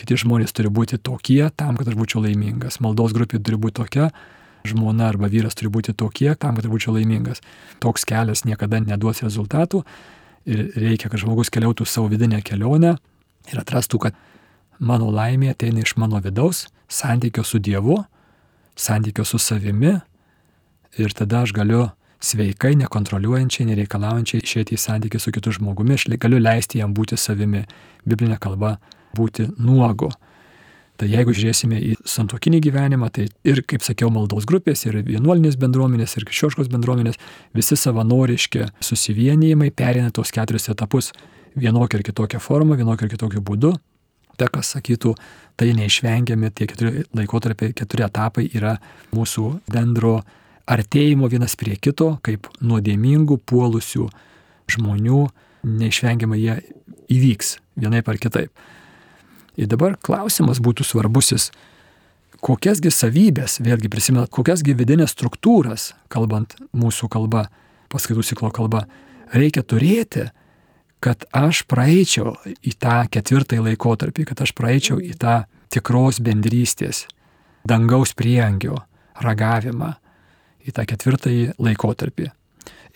Kiti 0.02 0.18
žmonės 0.18 0.56
turi 0.58 0.72
būti 0.74 0.98
tokie 0.98 1.44
tam, 1.54 1.76
kad 1.78 1.92
aš 1.92 1.98
būčiau 2.00 2.24
laimingas. 2.26 2.80
Maldos 2.82 3.14
grupė 3.14 3.38
turi 3.38 3.60
būti 3.62 3.78
tokia, 3.84 4.10
žmona 4.66 5.12
arba 5.12 5.30
vyras 5.30 5.58
turi 5.58 5.70
būti 5.74 5.94
tokie, 5.98 6.32
tam, 6.36 6.58
kad 6.58 6.66
būčiau 6.72 6.96
laimingas. 6.96 7.44
Toks 7.84 8.08
kelias 8.10 8.42
niekada 8.48 8.82
neduos 8.82 9.22
rezultatų 9.22 9.84
ir 10.50 10.72
reikia, 10.74 11.10
kad 11.12 11.22
žmogus 11.22 11.54
keliautų 11.54 11.86
savo 11.86 12.10
vidinę 12.10 12.42
kelionę 12.42 12.96
ir 13.52 13.62
atrastų, 13.62 14.00
kad 14.08 14.18
mano 14.82 15.12
laimė 15.14 15.54
ateina 15.54 15.84
iš 15.86 15.94
mano 16.02 16.22
vidaus, 16.22 16.66
santykio 16.90 17.46
su 17.46 17.62
Dievu, 17.62 18.00
santykio 18.76 19.26
su 19.26 19.38
savimi 19.38 20.00
ir 20.98 21.14
tada 21.14 21.44
aš 21.46 21.54
galiu 21.54 21.92
sveikai, 22.22 22.74
nekontroliuojančiai, 22.82 23.68
nereikalaujančiai 23.70 24.42
išėti 24.42 24.78
į 24.78 24.82
santykį 24.82 25.22
su 25.22 25.34
kitu 25.34 25.54
žmogumi, 25.58 25.98
aš 25.98 26.08
galiu 26.22 26.42
leisti 26.42 26.82
jam 26.82 26.94
būti 26.94 27.18
savimi. 27.18 27.64
Biblinė 28.06 28.38
kalba 28.42 28.80
būti 29.18 29.48
nuogu. 29.60 30.12
Tai 31.02 31.08
jeigu 31.10 31.34
žiūrėsime 31.34 31.80
į 31.82 31.96
santokinį 32.06 32.60
gyvenimą, 32.62 33.08
tai 33.10 33.24
ir, 33.48 33.64
kaip 33.66 33.82
sakiau, 33.82 34.12
maldos 34.14 34.46
grupės, 34.46 34.84
ir 34.86 35.00
vienuolinės 35.08 35.56
bendruomenės, 35.58 36.14
ir 36.14 36.28
krikščioniškos 36.28 36.68
bendruomenės, 36.70 37.18
visi 37.58 37.78
savanoriški 37.80 38.68
susivienijimai 38.86 39.72
perina 39.74 40.12
tos 40.14 40.30
keturis 40.36 40.70
etapus 40.70 41.10
vienokią 41.58 41.98
ir 41.98 42.06
kitokią 42.12 42.42
formą, 42.44 42.78
vienokią 42.78 43.08
ir 43.08 43.16
kitokiu 43.16 43.42
būdu. 43.42 43.72
Ta, 44.38 44.46
kas 44.54 44.76
sakytų, 44.76 45.16
tai 45.58 45.72
neišvengiami, 45.78 46.52
tie 46.54 46.68
keturi 46.70 47.08
laikotarpiai, 47.18 47.74
keturi 47.78 48.06
etapai 48.06 48.46
yra 48.54 48.76
mūsų 49.16 49.48
bendro 49.74 50.20
artėjimo 50.70 51.32
vienas 51.32 51.58
prie 51.58 51.80
kito, 51.82 52.12
kaip 52.22 52.46
nuodėmingų, 52.62 53.40
puolusių 53.50 54.06
žmonių, 54.72 55.24
neišvengiamai 55.82 56.40
jie 56.44 56.60
įvyks 57.12 57.56
vienaip 57.82 58.14
ar 58.14 58.22
kitaip. 58.22 58.54
Ir 59.60 59.68
dabar 59.72 59.98
klausimas 60.00 60.62
būtų 60.64 60.86
svarbusis, 60.88 61.50
kokiasgi 62.42 62.92
savybės, 62.94 63.60
vėlgi 63.62 63.90
prisimenat, 63.92 64.32
kokiasgi 64.34 64.76
vidinės 64.78 65.14
struktūras, 65.16 65.92
kalbant 66.12 66.56
mūsų 66.74 67.10
kalba, 67.12 67.48
paskaitų 67.92 68.24
ciklo 68.26 68.52
kalba, 68.56 68.86
reikia 69.36 69.64
turėti, 69.64 70.30
kad 71.02 71.26
aš 71.34 71.64
praeičiau 71.70 72.36
į 72.62 72.76
tą 72.82 73.02
ketvirtąjį 73.12 73.66
laikotarpį, 73.72 74.28
kad 74.30 74.44
aš 74.46 74.54
praeičiau 74.58 75.00
į 75.02 75.16
tą 75.20 75.42
tikros 75.74 76.22
bendrystės, 76.24 77.06
dangaus 77.68 78.14
priengio 78.18 78.78
ragavimą, 79.22 79.96
į 80.66 80.76
tą 80.78 80.86
ketvirtąjį 80.90 81.58
laikotarpį. 81.62 82.30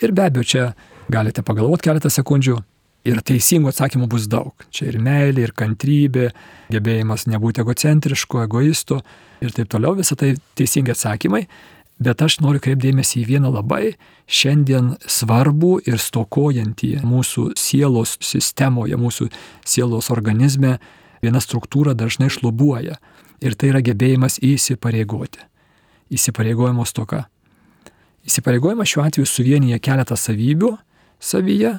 Ir 0.04 0.14
be 0.14 0.26
abejo, 0.28 0.46
čia 0.46 0.64
galite 1.12 1.44
pagalvoti 1.46 1.88
keletą 1.88 2.12
sekundžių, 2.14 2.60
Ir 3.06 3.22
teisingų 3.22 3.70
atsakymų 3.70 4.08
bus 4.10 4.26
daug. 4.26 4.66
Čia 4.74 4.88
ir 4.90 4.98
meilė, 5.04 5.46
ir 5.46 5.54
kantrybė, 5.54 6.32
gebėjimas 6.74 7.28
nebūti 7.30 7.62
egocentrišku, 7.62 8.42
egoistu 8.48 8.98
ir 9.46 9.54
taip 9.54 9.70
toliau. 9.70 9.94
Visą 10.00 10.18
tai 10.18 10.34
teisingi 10.58 10.96
atsakymai. 10.96 11.44
Bet 12.02 12.20
aš 12.26 12.42
noriu 12.44 12.60
kreipdėmėsi 12.60 13.22
į 13.22 13.28
vieną 13.30 13.54
labai 13.54 13.94
šiandien 14.28 14.96
svarbų 15.08 15.78
ir 15.88 16.02
stokojantį 16.02 16.90
mūsų 17.08 17.54
sielos 17.60 18.18
sistemoje, 18.26 18.98
mūsų 19.00 19.30
sielos 19.64 20.10
organizme. 20.12 20.80
Viena 21.22 21.40
struktūra 21.40 21.94
dažnai 21.96 22.28
šlubuoja. 22.34 22.98
Ir 23.46 23.56
tai 23.56 23.70
yra 23.72 23.84
gebėjimas 23.86 24.42
įsipareigoti. 24.44 25.46
Įsipareigojimo 26.12 26.84
stoka. 26.90 27.28
Įsipareigojimas 28.26 28.90
šiuo 28.90 29.06
atveju 29.06 29.30
suvienyje 29.30 29.80
keletą 29.86 30.18
savybių 30.18 30.74
savyje 31.22 31.78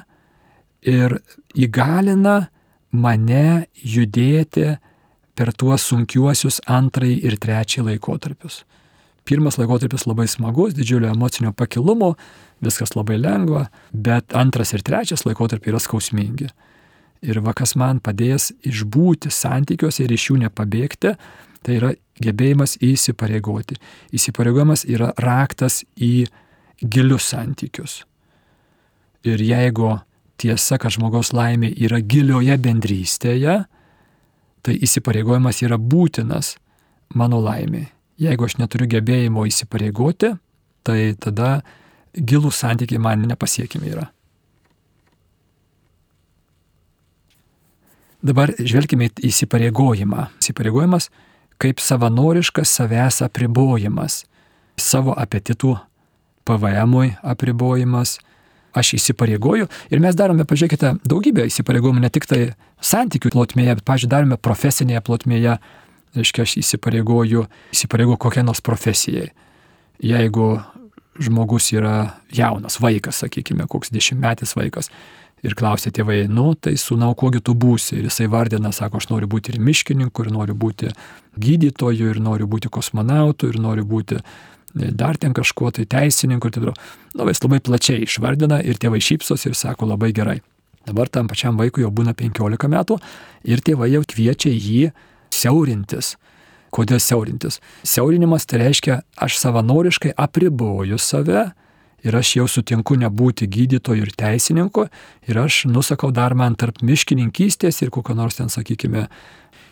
ir 0.81 1.19
įgalina 1.57 2.47
mane 2.91 3.67
judėti 3.81 4.77
per 5.37 5.53
tuos 5.53 5.85
sunkiuosius 5.89 6.61
antrąjį 6.65 7.17
ir 7.29 7.37
trečiąjį 7.41 7.91
laikotarpius. 7.91 8.63
Pirmas 9.27 9.57
laikotarpis 9.59 10.07
labai 10.07 10.25
smagus, 10.31 10.73
didžiulio 10.73 11.11
emocinio 11.11 11.51
pakilumo, 11.53 12.13
viskas 12.63 12.95
labai 12.95 13.19
lengva, 13.19 13.67
bet 13.91 14.33
antras 14.37 14.71
ir 14.73 14.85
trečias 14.87 15.25
laikotarpiai 15.27 15.73
yra 15.73 15.81
skausmingi. 15.83 16.47
Ir 17.27 17.41
va 17.43 17.53
kas 17.57 17.75
man 17.75 17.99
padės 17.99 18.51
išbūti 18.65 19.29
santykiuose 19.33 20.05
ir 20.05 20.13
iš 20.13 20.29
jų 20.29 20.39
nepabėgti, 20.45 21.15
tai 21.65 21.77
yra 21.79 21.91
gebėjimas 22.23 22.77
įsipareigoti. 22.85 23.77
Įsipareigojimas 24.15 24.85
yra 24.87 25.11
raktas 25.21 25.81
į 25.97 26.27
gilius 26.81 27.27
santykius. 27.33 27.99
Ir 29.27 29.41
jeigu 29.43 29.97
tiesa, 30.37 30.77
kad 30.81 30.93
žmogaus 30.93 31.33
laimė 31.35 31.71
yra 31.85 31.99
gilioje 32.01 32.57
bendrystėje, 32.61 33.57
tai 34.65 34.75
įsipareigojimas 34.83 35.61
yra 35.65 35.77
būtinas 35.79 36.55
mano 37.15 37.39
laimė. 37.43 37.87
Jeigu 38.21 38.47
aš 38.47 38.57
neturiu 38.57 38.89
gebėjimo 38.89 39.45
įsipareigoti, 39.47 40.33
tai 40.83 40.99
tada 41.21 41.61
gilų 42.17 42.51
santykiai 42.53 43.01
man 43.01 43.27
nepasiekimi 43.29 43.91
yra. 43.93 44.07
Dabar 48.25 48.51
žvelgime 48.57 49.11
į 49.11 49.29
įsipareigojimą. 49.29 50.29
Įsipareigojimas 50.41 51.11
kaip 51.57 51.79
savanoriškas 51.79 52.69
savęs 52.79 53.21
apribojimas, 53.25 54.25
savo 54.77 55.15
apetitų 55.17 55.75
PVM 56.47 56.95
apribojimas, 57.25 58.17
aš 58.77 58.93
įsipareigoju 58.99 59.67
ir 59.91 60.03
mes 60.03 60.17
darome, 60.17 60.45
pažiūrėkite, 60.47 60.93
daugybę 61.07 61.47
įsipareigojimų, 61.49 62.03
ne 62.05 62.13
tik 62.13 62.29
tai 62.29 62.41
santykių 62.83 63.33
plotmėje, 63.35 63.77
bet, 63.79 63.85
pažiūrėjau, 63.87 64.13
darome 64.13 64.39
profesinėje 64.39 65.03
plotmėje, 65.07 65.57
reiškia, 66.17 66.47
aš 66.47 66.57
įsipareigoju, 66.63 67.45
įsipareigoju 67.75 68.21
kokiai 68.27 68.45
nors 68.47 68.63
profesijai. 68.65 69.31
Jeigu 70.03 70.57
žmogus 71.17 71.71
yra 71.73 72.19
jaunas 72.33 72.77
vaikas, 72.81 73.23
sakykime, 73.23 73.65
koks 73.69 73.89
dešimtmetis 73.93 74.53
vaikas, 74.57 74.91
ir 75.45 75.55
klausia 75.57 75.91
tėvai, 75.93 76.25
nu 76.31 76.51
tai 76.55 76.75
sūnau, 76.79 77.13
kogi 77.17 77.41
tu 77.45 77.55
būsi. 77.57 77.99
Ir 77.99 78.09
jisai 78.09 78.27
vardina, 78.31 78.71
sako, 78.73 79.01
aš 79.01 79.09
noriu 79.11 79.29
būti 79.31 79.53
ir 79.53 79.61
miškininku, 79.63 80.25
ir 80.25 80.33
noriu 80.33 80.57
būti 80.57 80.91
gydytoju, 81.37 82.11
ir 82.13 82.21
noriu 82.23 82.49
būti 82.49 82.71
kosmonautu, 82.73 83.51
ir 83.51 83.59
noriu 83.61 83.85
būti 83.87 84.19
dar 84.77 85.17
ten 85.17 85.33
kažkuo 85.33 85.71
tai 85.75 85.85
teisininku 85.89 86.49
ir 86.49 86.55
taip 86.55 86.63
toliau. 86.63 86.77
Nu, 87.15 87.27
jis 87.29 87.43
labai 87.43 87.59
plačiai 87.63 88.05
išvardina 88.05 88.61
ir 88.63 88.79
tėvai 88.81 89.01
šypsos 89.03 89.47
ir 89.49 89.57
sako 89.57 89.89
labai 89.93 90.13
gerai. 90.15 90.39
Dabar 90.87 91.09
tam 91.11 91.27
pačiam 91.27 91.57
vaikui 91.59 91.83
jau 91.83 91.91
būna 91.91 92.13
15 92.15 92.69
metų 92.71 92.97
ir 93.43 93.63
tėvai 93.65 93.91
jau 93.91 94.03
kviečia 94.07 94.53
jį 94.53 94.91
siaurintis. 95.35 96.15
Kodėl 96.71 96.99
siaurintis? 97.03 97.59
Siaurinimas 97.87 98.45
tai 98.47 98.61
reiškia, 98.61 99.01
aš 99.15 99.39
savanoriškai 99.41 100.13
apriboju 100.15 100.99
save 100.99 101.49
ir 102.07 102.15
aš 102.15 102.33
jau 102.37 102.47
sutinku 102.51 102.95
nebūti 102.99 103.47
gydytoju 103.51 104.07
ir 104.07 104.13
teisininku 104.15 104.87
ir 105.27 105.39
aš 105.41 105.65
nusakau 105.67 106.11
dar 106.15 106.35
man 106.37 106.55
tarp 106.55 106.83
miškininkystės 106.85 107.81
ir 107.81 107.91
kokio 107.91 108.15
nors 108.15 108.39
ten, 108.39 108.51
sakykime, 108.51 109.07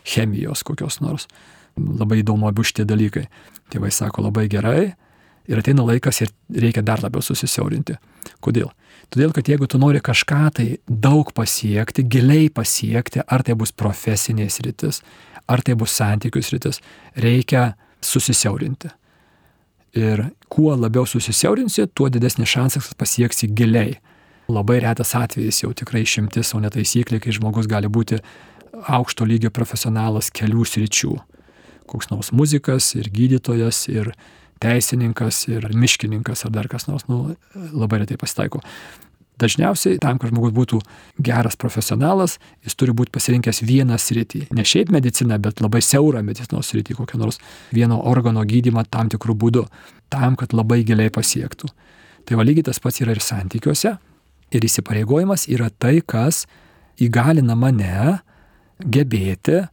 chemijos 0.05 0.63
kokios 0.67 0.99
nors. 1.03 1.29
Labai 1.75 2.21
įdomu 2.23 2.47
abu 2.47 2.63
šitie 2.63 2.85
dalykai. 2.87 3.25
Tėvai 3.73 3.91
sako 3.93 4.28
labai 4.28 4.47
gerai 4.51 4.93
ir 5.47 5.62
ateina 5.62 5.86
laikas 5.86 6.21
ir 6.25 6.34
reikia 6.54 6.84
dar 6.86 7.01
labiau 7.04 7.23
susisiaurinti. 7.25 7.97
Kodėl? 8.43 8.69
Todėl, 9.13 9.32
kad 9.36 9.47
jeigu 9.49 9.67
tu 9.69 9.80
nori 9.82 10.01
kažką 10.01 10.41
tai 10.58 10.67
daug 10.89 11.30
pasiekti, 11.38 12.06
giliai 12.10 12.49
pasiekti, 12.49 13.21
ar 13.21 13.45
tai 13.45 13.56
bus 13.58 13.71
profesinės 13.71 14.60
rytis, 14.65 15.01
ar 15.47 15.62
tai 15.62 15.75
bus 15.78 15.93
santykius 15.93 16.49
rytis, 16.56 16.82
reikia 17.21 17.73
susisiaurinti. 18.01 18.89
Ir 19.95 20.25
kuo 20.51 20.73
labiau 20.75 21.06
susisiaurinsi, 21.08 21.86
tuo 21.95 22.10
didesnis 22.12 22.49
šansas 22.51 22.91
pasieksi 22.97 23.51
giliai. 23.56 23.99
Labai 24.51 24.82
retas 24.84 25.15
atvejis, 25.17 25.63
jau 25.63 25.71
tikrai 25.73 26.04
išimtis, 26.06 26.51
o 26.54 26.60
ne 26.62 26.69
taisyklė, 26.73 27.21
kai 27.21 27.34
žmogus 27.34 27.69
gali 27.69 27.89
būti 27.89 28.19
aukšto 28.75 29.25
lygio 29.25 29.49
profesionalas 29.54 30.30
kelių 30.36 30.65
sričių 30.67 31.15
koks 31.89 32.11
nors 32.11 32.31
muzikas 32.35 32.93
ir 32.97 33.09
gydytojas 33.13 33.85
ir 33.91 34.11
teisininkas 34.63 35.45
ir 35.51 35.67
miškininkas 35.75 36.45
ar 36.47 36.53
dar 36.55 36.69
kas 36.71 36.87
nors, 36.87 37.07
nu, 37.11 37.35
labai 37.73 38.03
retai 38.03 38.17
pasitaiko. 38.19 38.61
Dažniausiai 39.35 39.97
tam, 39.99 40.15
kad 40.15 40.31
žmogus 40.31 40.53
būtų 40.55 40.77
geras 41.19 41.57
profesionalas, 41.59 42.37
jis 42.63 42.77
turi 42.79 42.93
būti 42.95 43.11
pasirinkęs 43.11 43.59
vieną 43.67 43.97
sritį. 43.99 44.45
Ne 44.55 44.63
šiaip 44.63 44.93
mediciną, 44.95 45.35
bet 45.43 45.59
labai 45.59 45.81
siaurą 45.83 46.21
medicinos 46.23 46.71
sritį, 46.71 46.95
kokią 47.01 47.19
nors 47.19 47.41
vieno 47.75 47.99
organo 48.07 48.45
gydymą 48.47 48.85
tam 48.87 49.11
tikrų 49.11 49.35
būdų, 49.41 49.65
tam, 50.13 50.37
kad 50.39 50.55
labai 50.55 50.85
giliai 50.87 51.11
pasiektų. 51.11 51.67
Tai 52.25 52.39
va 52.39 52.47
lygiai 52.47 52.69
tas 52.69 52.79
pats 52.79 53.03
yra 53.03 53.11
ir 53.11 53.19
santykiuose. 53.19 53.97
Ir 54.55 54.65
įsipareigojimas 54.69 55.49
yra 55.51 55.67
tai, 55.67 55.99
kas 55.99 56.45
įgalina 57.01 57.57
mane 57.59 58.21
gebėti 58.79 59.65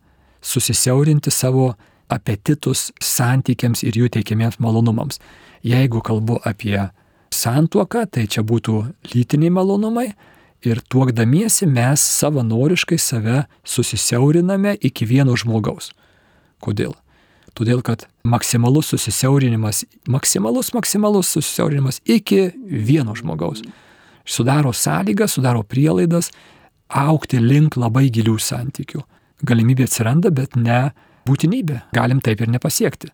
susisiaurinti 0.43 1.31
savo 1.31 1.77
apetitus 2.13 2.91
santykiams 3.03 3.83
ir 3.87 3.97
jų 3.99 4.11
teikiamiems 4.17 4.61
malonumams. 4.63 5.21
Jeigu 5.67 6.03
kalbu 6.05 6.41
apie 6.49 6.79
santuoką, 7.33 8.07
tai 8.13 8.27
čia 8.31 8.45
būtų 8.47 8.79
lytiniai 9.13 9.53
malonumai 9.55 10.11
ir 10.67 10.83
tuokdamiesi 10.93 11.67
mes 11.67 12.03
savanoriškai 12.21 12.99
save 12.99 13.45
susisiauriname 13.65 14.77
iki 14.81 15.09
vieno 15.09 15.37
žmogaus. 15.39 15.93
Kodėl? 16.63 16.95
Todėl, 17.53 17.83
kad 17.85 18.07
maksimalus 18.25 18.89
susisiaurinimas, 18.95 19.83
maksimalus, 20.09 20.71
maksimalus 20.73 21.35
susisiaurinimas 21.35 22.01
iki 22.09 22.47
vieno 22.65 23.17
žmogaus 23.19 23.61
sudaro 24.25 24.73
sąlygą, 24.73 25.27
sudaro 25.29 25.63
prielaidas 25.63 26.31
aukti 26.89 27.41
link 27.41 27.77
labai 27.77 28.09
gilių 28.13 28.37
santykių. 28.39 29.03
Galimybė 29.43 29.89
atsiranda, 29.89 30.31
bet 30.31 30.57
ne 30.57 30.93
būtinybė. 31.29 31.79
Galim 31.97 32.21
taip 32.25 32.43
ir 32.43 32.51
nepasiekti. 32.53 33.13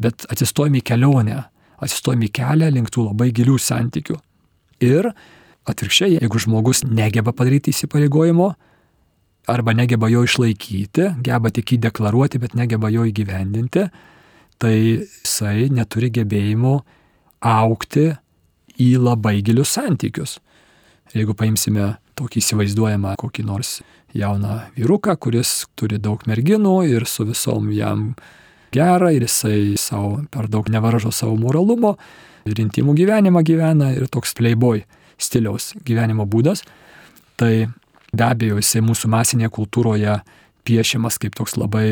Bet 0.00 0.26
atsistojame 0.32 0.80
į 0.80 0.86
kelionę, 0.92 1.42
atsistojame 1.82 2.28
į 2.28 2.34
kelią 2.40 2.70
link 2.72 2.90
tų 2.94 3.08
labai 3.10 3.30
gilių 3.36 3.58
santykių. 3.60 4.16
Ir 4.86 5.10
atvirkščiai, 5.68 6.16
jeigu 6.18 6.40
žmogus 6.40 6.84
negeba 6.88 7.34
padaryti 7.36 7.74
įsipareigojimo, 7.74 8.48
arba 9.50 9.74
negeba 9.76 10.08
jo 10.10 10.22
išlaikyti, 10.24 11.10
geba 11.26 11.50
tik 11.52 11.74
jį 11.74 11.80
deklaruoti, 11.88 12.40
bet 12.42 12.54
negeba 12.58 12.90
jo 12.92 13.04
įgyvendinti, 13.08 13.86
tai 14.60 14.74
jisai 14.76 15.70
neturi 15.72 16.10
gebėjimo 16.14 16.74
aukti 17.40 18.10
į 18.80 18.90
labai 19.00 19.40
gilius 19.44 19.72
santykius. 19.76 20.38
Jeigu 21.16 21.34
paimsime 21.34 21.94
tokį 22.18 22.42
įsivaizduojamą 22.42 23.16
kokį 23.20 23.46
nors 23.48 23.80
jauną 24.14 24.60
vyruką, 24.76 25.16
kuris 25.16 25.66
turi 25.78 25.98
daug 26.02 26.22
merginų 26.26 26.76
ir 26.90 27.06
su 27.06 27.26
visom 27.28 27.70
jam 27.74 28.14
gera 28.74 29.10
ir 29.14 29.26
jisai 29.26 29.76
savo 29.78 30.20
per 30.30 30.48
daug 30.50 30.68
nevaržo 30.70 31.12
savo 31.14 31.36
moralumo 31.38 31.96
ir 32.48 32.60
intimų 32.62 32.94
gyvenimą 32.98 33.42
gyvena 33.46 33.92
ir 33.96 34.08
toks 34.08 34.34
playboy 34.38 34.84
stiliaus 35.20 35.74
gyvenimo 35.84 36.24
būdas, 36.26 36.64
tai 37.36 37.68
be 38.12 38.26
abejo 38.26 38.60
jisai 38.60 38.82
mūsų 38.84 39.10
masinėje 39.12 39.50
kultūroje 39.54 40.20
piešiamas 40.66 41.18
kaip 41.20 41.36
toks 41.38 41.56
labai 41.60 41.88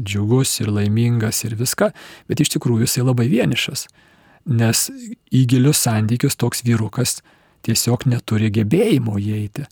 džiugus 0.00 0.58
ir 0.62 0.72
laimingas 0.72 1.44
ir 1.46 1.56
viską, 1.58 1.90
bet 2.28 2.42
iš 2.42 2.54
tikrųjų 2.56 2.86
jisai 2.86 3.06
labai 3.06 3.28
vienišas, 3.32 3.86
nes 4.46 4.86
į 5.34 5.46
gilius 5.50 5.82
santykius 5.84 6.38
toks 6.38 6.62
vyrukas 6.66 7.20
tiesiog 7.66 8.06
neturi 8.10 8.52
gebėjimo 8.54 9.18
įeiti. 9.20 9.66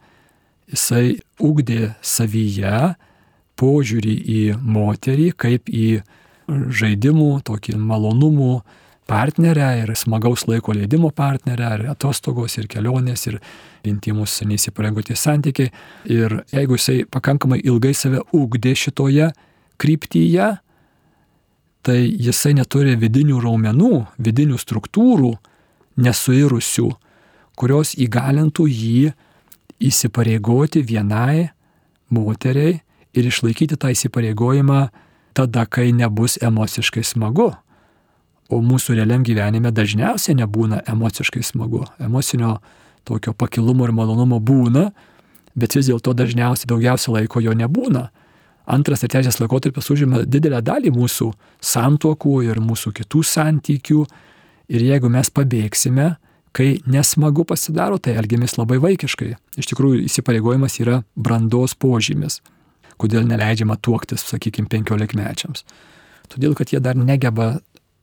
Jisai 0.74 1.18
ugdė 1.38 1.94
savyje 2.02 2.94
požiūrį 3.60 4.14
į 4.34 4.40
moterį 4.58 5.28
kaip 5.38 5.70
į 5.70 6.00
žaidimų, 6.50 7.28
tokį 7.46 7.76
malonumų 7.78 8.56
partnerę 9.06 9.68
ir 9.82 9.92
smagaus 9.96 10.46
laiko 10.48 10.74
leidimo 10.74 11.10
partnerę, 11.14 11.70
ir 11.78 11.86
atostogos, 11.92 12.56
ir 12.58 12.68
kelionės, 12.72 13.26
ir 13.28 13.38
intimus 13.84 14.40
neįsipareigoti 14.48 15.16
santykiai. 15.16 15.70
Ir 16.10 16.40
jeigu 16.52 16.78
jisai 16.78 17.04
pakankamai 17.04 17.60
ilgai 17.64 17.94
save 17.94 18.22
ugdė 18.34 18.74
šitoje 18.74 19.30
kryptyje, 19.80 20.50
tai 21.84 21.98
jisai 22.00 22.54
neturi 22.56 22.96
vidinių 22.96 23.42
raumenų, 23.44 23.92
vidinių 24.24 24.58
struktūrų 24.60 25.34
nesuirusių, 26.00 26.88
kurios 27.60 27.92
įgalintų 28.00 28.66
jį 28.72 29.12
įsipareigoti 29.82 30.82
vienai 30.86 31.50
moteriai 32.14 32.80
ir 33.14 33.28
išlaikyti 33.30 33.78
tą 33.80 33.90
įsipareigojimą 33.94 34.80
tada, 35.34 35.66
kai 35.66 35.92
nebus 35.92 36.38
emociškai 36.42 37.04
smagu. 37.04 37.52
O 38.52 38.60
mūsų 38.62 38.98
realiam 38.98 39.24
gyvenime 39.24 39.72
dažniausiai 39.74 40.36
nebūna 40.38 40.82
emociškai 40.90 41.42
smagu. 41.42 41.84
Emocinio 41.98 42.58
tokio 43.04 43.32
pakilumo 43.32 43.86
ir 43.88 43.92
malonumo 43.96 44.38
būna, 44.40 44.90
bet 45.56 45.76
vis 45.76 45.88
dėlto 45.88 46.14
dažniausiai 46.16 46.68
daugiausia 46.70 47.14
laiko 47.14 47.42
jo 47.42 47.54
nebūna. 47.56 48.08
Antras 48.64 49.02
ir 49.04 49.10
trečias 49.12 49.40
laikotarpis 49.42 49.90
užima 49.92 50.22
didelę 50.24 50.62
dalį 50.64 50.92
mūsų 50.94 51.30
santuokų 51.60 52.36
ir 52.46 52.60
mūsų 52.64 52.94
kitų 53.00 53.24
santykių. 53.28 54.04
Ir 54.72 54.84
jeigu 54.86 55.10
mes 55.12 55.28
pabėgsime, 55.28 56.14
kai 56.54 56.78
nesmagu 56.86 57.44
pasidaro, 57.48 57.98
tai 57.98 58.14
elgiamės 58.20 58.54
labai 58.60 58.78
vaikiškai. 58.82 59.32
Iš 59.58 59.70
tikrųjų, 59.72 60.04
įsipareigojimas 60.06 60.78
yra 60.82 61.00
brandos 61.18 61.74
požymis. 61.74 62.40
Kodėl 63.00 63.26
neleidžiama 63.26 63.74
tuoktis, 63.82 64.22
sakykime, 64.30 64.70
penkiolikmečiams? 64.70 65.64
Todėl, 66.30 66.54
kad 66.54 66.70
jie 66.70 66.78
dar 66.82 66.94
negeba, 66.94 67.56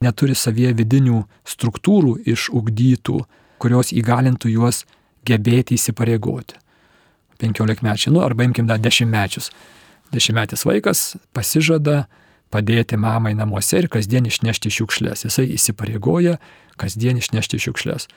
neturi 0.04 0.36
savyje 0.36 0.74
vidinių 0.76 1.22
struktūrų 1.48 2.18
išugdytų, 2.28 3.22
kurios 3.62 3.92
įgalintų 3.96 4.52
juos 4.52 4.82
gebėti 5.24 5.78
įsipareigoti. 5.78 6.58
Penkiolikmečiai, 7.40 8.12
nu 8.12 8.20
arba 8.22 8.44
imkim 8.44 8.68
dar 8.68 8.82
dešimtmečius. 8.82 9.48
Dešimtmetis 10.12 10.66
vaikas 10.68 11.14
pasižada 11.32 12.04
padėti 12.52 12.98
mamai 13.00 13.32
namuose 13.38 13.80
ir 13.80 13.88
kasdien 13.88 14.28
išnešti 14.28 14.70
šiukšlės. 14.76 15.24
Jisai 15.24 15.48
įsipareigoja 15.56 16.36
kasdien 16.76 17.16
išnešti 17.22 17.62
šiukšlės. 17.64 18.10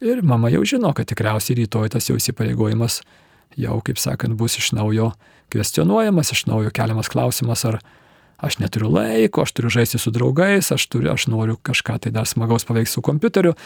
Ir 0.00 0.22
mama 0.22 0.50
jau 0.52 0.62
žino, 0.62 0.92
kad 0.94 1.08
tikriausiai 1.10 1.64
rytoj 1.64 1.90
tas 1.90 2.06
jau 2.06 2.14
įsipareigojimas 2.18 3.00
jau, 3.58 3.78
kaip 3.82 3.98
sakant, 3.98 4.36
bus 4.38 4.54
iš 4.60 4.70
naujo 4.76 5.10
kvestionuojamas, 5.50 6.30
iš 6.34 6.44
naujo 6.46 6.70
keliamas 6.74 7.10
klausimas, 7.10 7.64
ar 7.66 7.80
aš 8.38 8.60
neturiu 8.62 8.92
laiko, 8.94 9.42
aš 9.42 9.56
turiu 9.56 9.72
žaisti 9.74 9.98
su 9.98 10.12
draugais, 10.14 10.70
aš, 10.74 10.86
turiu, 10.92 11.10
aš 11.14 11.26
noriu 11.32 11.58
kažką 11.58 11.98
tai 12.04 12.12
dar 12.14 12.28
smagaus 12.30 12.68
paveikti 12.68 12.94
su 12.94 13.02
kompiuteriu. 13.02 13.56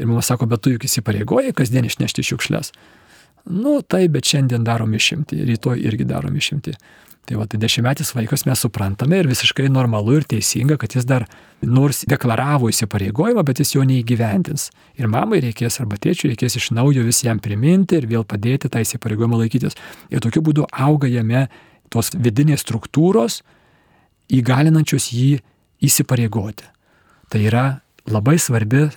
Ir 0.00 0.08
mama 0.08 0.22
sako, 0.24 0.48
bet 0.48 0.64
tu 0.64 0.74
juk 0.74 0.84
įsipareigoji 0.84 1.54
kasdien 1.56 1.88
išnešti 1.88 2.24
šiukšles. 2.28 2.72
Nu, 3.48 3.80
tai, 3.80 4.06
bet 4.12 4.28
šiandien 4.28 4.64
darom 4.64 4.92
išimti, 4.96 5.40
rytoj 5.48 5.80
irgi 5.80 6.04
darom 6.08 6.36
išimti. 6.36 6.76
Tai 7.28 7.36
va, 7.38 7.46
tai 7.46 7.60
dešimtmetis 7.62 8.10
vaikas 8.16 8.42
mes 8.48 8.62
suprantame 8.64 9.20
ir 9.20 9.28
visiškai 9.30 9.68
normalu 9.70 10.16
ir 10.18 10.26
teisinga, 10.30 10.78
kad 10.80 10.96
jis 10.96 11.06
dar 11.06 11.26
nors 11.62 12.02
deklaravo 12.08 12.70
įsipareigojimą, 12.72 13.44
bet 13.46 13.60
jis 13.62 13.74
jo 13.76 13.84
neįgyvendins. 13.86 14.70
Ir 14.98 15.10
mamai 15.12 15.42
reikės 15.44 15.78
arba 15.82 15.98
tėčiui 16.00 16.32
reikės 16.32 16.56
iš 16.58 16.70
naujo 16.74 17.04
vis 17.06 17.22
jam 17.26 17.38
priminti 17.42 18.00
ir 18.00 18.08
vėl 18.10 18.26
padėti 18.26 18.72
tą 18.72 18.82
įsipareigojimą 18.82 19.44
laikytis. 19.44 19.78
Ir 20.10 20.24
tokiu 20.24 20.42
būdu 20.48 20.66
auga 20.72 21.10
jame 21.10 21.46
tos 21.92 22.10
vidinės 22.16 22.64
struktūros, 22.64 23.40
įgalinančios 24.30 25.10
jį 25.14 25.40
įsipareigoti. 25.86 26.66
Tai 27.30 27.40
yra 27.46 27.64
labai 28.10 28.38
svarbi 28.42 28.88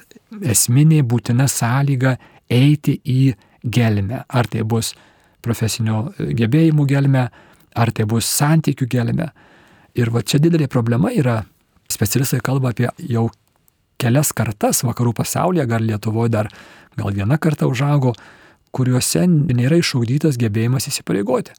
esminė 0.41 1.03
būtina 1.05 1.47
sąlyga 1.51 2.17
eiti 2.49 2.97
į 3.03 3.33
gelmę. 3.63 4.23
Ar 4.27 4.47
tai 4.49 4.63
bus 4.67 4.93
profesinio 5.43 6.07
gebėjimų 6.17 6.85
gelmė, 6.89 7.27
ar 7.75 7.91
tai 7.91 8.05
bus 8.09 8.27
santykių 8.29 8.87
gelmė. 8.89 9.29
Ir 9.97 10.09
va 10.13 10.23
čia 10.25 10.39
didelė 10.41 10.67
problema 10.71 11.11
yra, 11.13 11.43
specialistai 11.91 12.41
kalba 12.43 12.73
apie 12.73 12.89
jau 12.97 13.27
kelias 14.01 14.33
kartas 14.35 14.83
vakarų 14.83 15.13
pasaulyje, 15.19 15.67
gal 15.69 15.85
Lietuvoje 15.85 16.33
dar 16.33 16.49
gal 16.97 17.13
viena 17.13 17.37
karta 17.41 17.69
užaugo, 17.69 18.13
kuriuose 18.73 19.27
nėra 19.29 19.77
išugdytas 19.81 20.39
gebėjimas 20.41 20.89
įsipareigoti. 20.89 21.53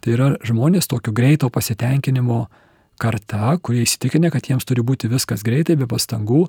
Tai 0.00 0.12
yra 0.16 0.28
žmonės 0.46 0.88
tokio 0.90 1.12
greito 1.14 1.50
pasitenkinimo 1.52 2.46
karta, 3.00 3.54
kurie 3.62 3.84
įsitikinę, 3.86 4.30
kad 4.32 4.48
jiems 4.48 4.66
turi 4.68 4.84
būti 4.84 5.10
viskas 5.12 5.44
greitai, 5.46 5.76
be 5.78 5.88
pastangų 5.88 6.46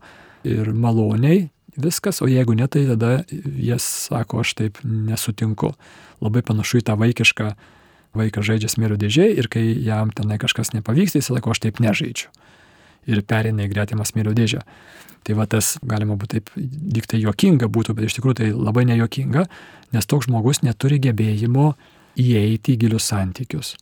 ir 0.47 0.71
maloniai 0.73 1.49
viskas, 1.79 2.19
o 2.23 2.27
jeigu 2.27 2.55
ne, 2.57 2.67
tai 2.67 2.83
tada 2.89 3.11
jie 3.29 3.77
sako, 3.79 4.41
aš 4.43 4.55
taip 4.59 4.81
nesutinku. 4.83 5.71
Labai 6.23 6.43
panašu 6.45 6.81
į 6.81 6.87
tą 6.89 6.97
vaikišką 6.99 7.51
vaikas 8.17 8.47
žaidžia 8.47 8.71
smėlio 8.71 8.97
dėžiai 8.99 9.35
ir 9.39 9.47
kai 9.51 9.63
jam 9.85 10.11
tenai 10.15 10.39
kažkas 10.41 10.73
nepavyksta, 10.75 11.21
jis 11.21 11.31
sako, 11.31 11.53
aš 11.53 11.63
taip 11.63 11.79
nežaidžiu. 11.83 12.31
Ir 13.09 13.23
perina 13.25 13.65
į 13.65 13.71
gretimą 13.71 14.05
smėlio 14.05 14.33
dėžę. 14.37 14.61
Tai 15.25 15.37
va 15.37 15.45
tas 15.49 15.75
galima 15.85 16.17
būtų 16.17 16.37
taip, 16.37 16.49
lyg 16.57 17.05
tai 17.09 17.21
juokinga 17.21 17.69
būtų, 17.69 17.95
bet 17.97 18.09
iš 18.09 18.17
tikrųjų 18.17 18.37
tai 18.39 18.49
labai 18.53 18.87
nejuokinga, 18.89 19.45
nes 19.93 20.09
toks 20.09 20.27
žmogus 20.29 20.63
neturi 20.65 20.97
gebėjimo 21.01 21.71
įeiti 22.19 22.75
į 22.75 22.81
gilius 22.85 23.09
santykius. 23.11 23.75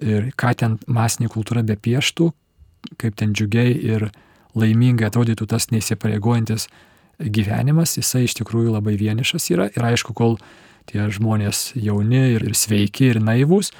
Ir 0.00 0.30
ką 0.38 0.52
ten 0.58 0.78
masinė 0.90 1.30
kultūra 1.30 1.62
be 1.66 1.76
pieštų, 1.78 2.30
kaip 2.98 3.18
ten 3.20 3.34
džiugiai 3.36 3.74
ir 3.76 4.08
laimingai 4.58 5.06
atrodytų 5.06 5.46
tas 5.50 5.68
neįsipareigojantis 5.70 6.66
gyvenimas, 7.20 7.96
jisai 7.98 8.24
iš 8.26 8.38
tikrųjų 8.40 8.74
labai 8.74 8.96
vienišas 8.98 9.50
yra. 9.52 9.68
Ir 9.76 9.86
aišku, 9.92 10.16
kol 10.16 10.38
tie 10.90 11.06
žmonės 11.12 11.70
jauni 11.78 12.22
ir, 12.34 12.44
ir 12.50 12.56
sveiki 12.58 13.12
ir 13.14 13.22
naivūs, 13.22 13.72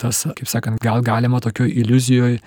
tas, 0.00 0.24
kaip 0.36 0.50
sakant, 0.50 0.80
gal 0.82 1.04
galima 1.04 1.40
tokio 1.44 1.66
iliuzijoje, 1.68 2.40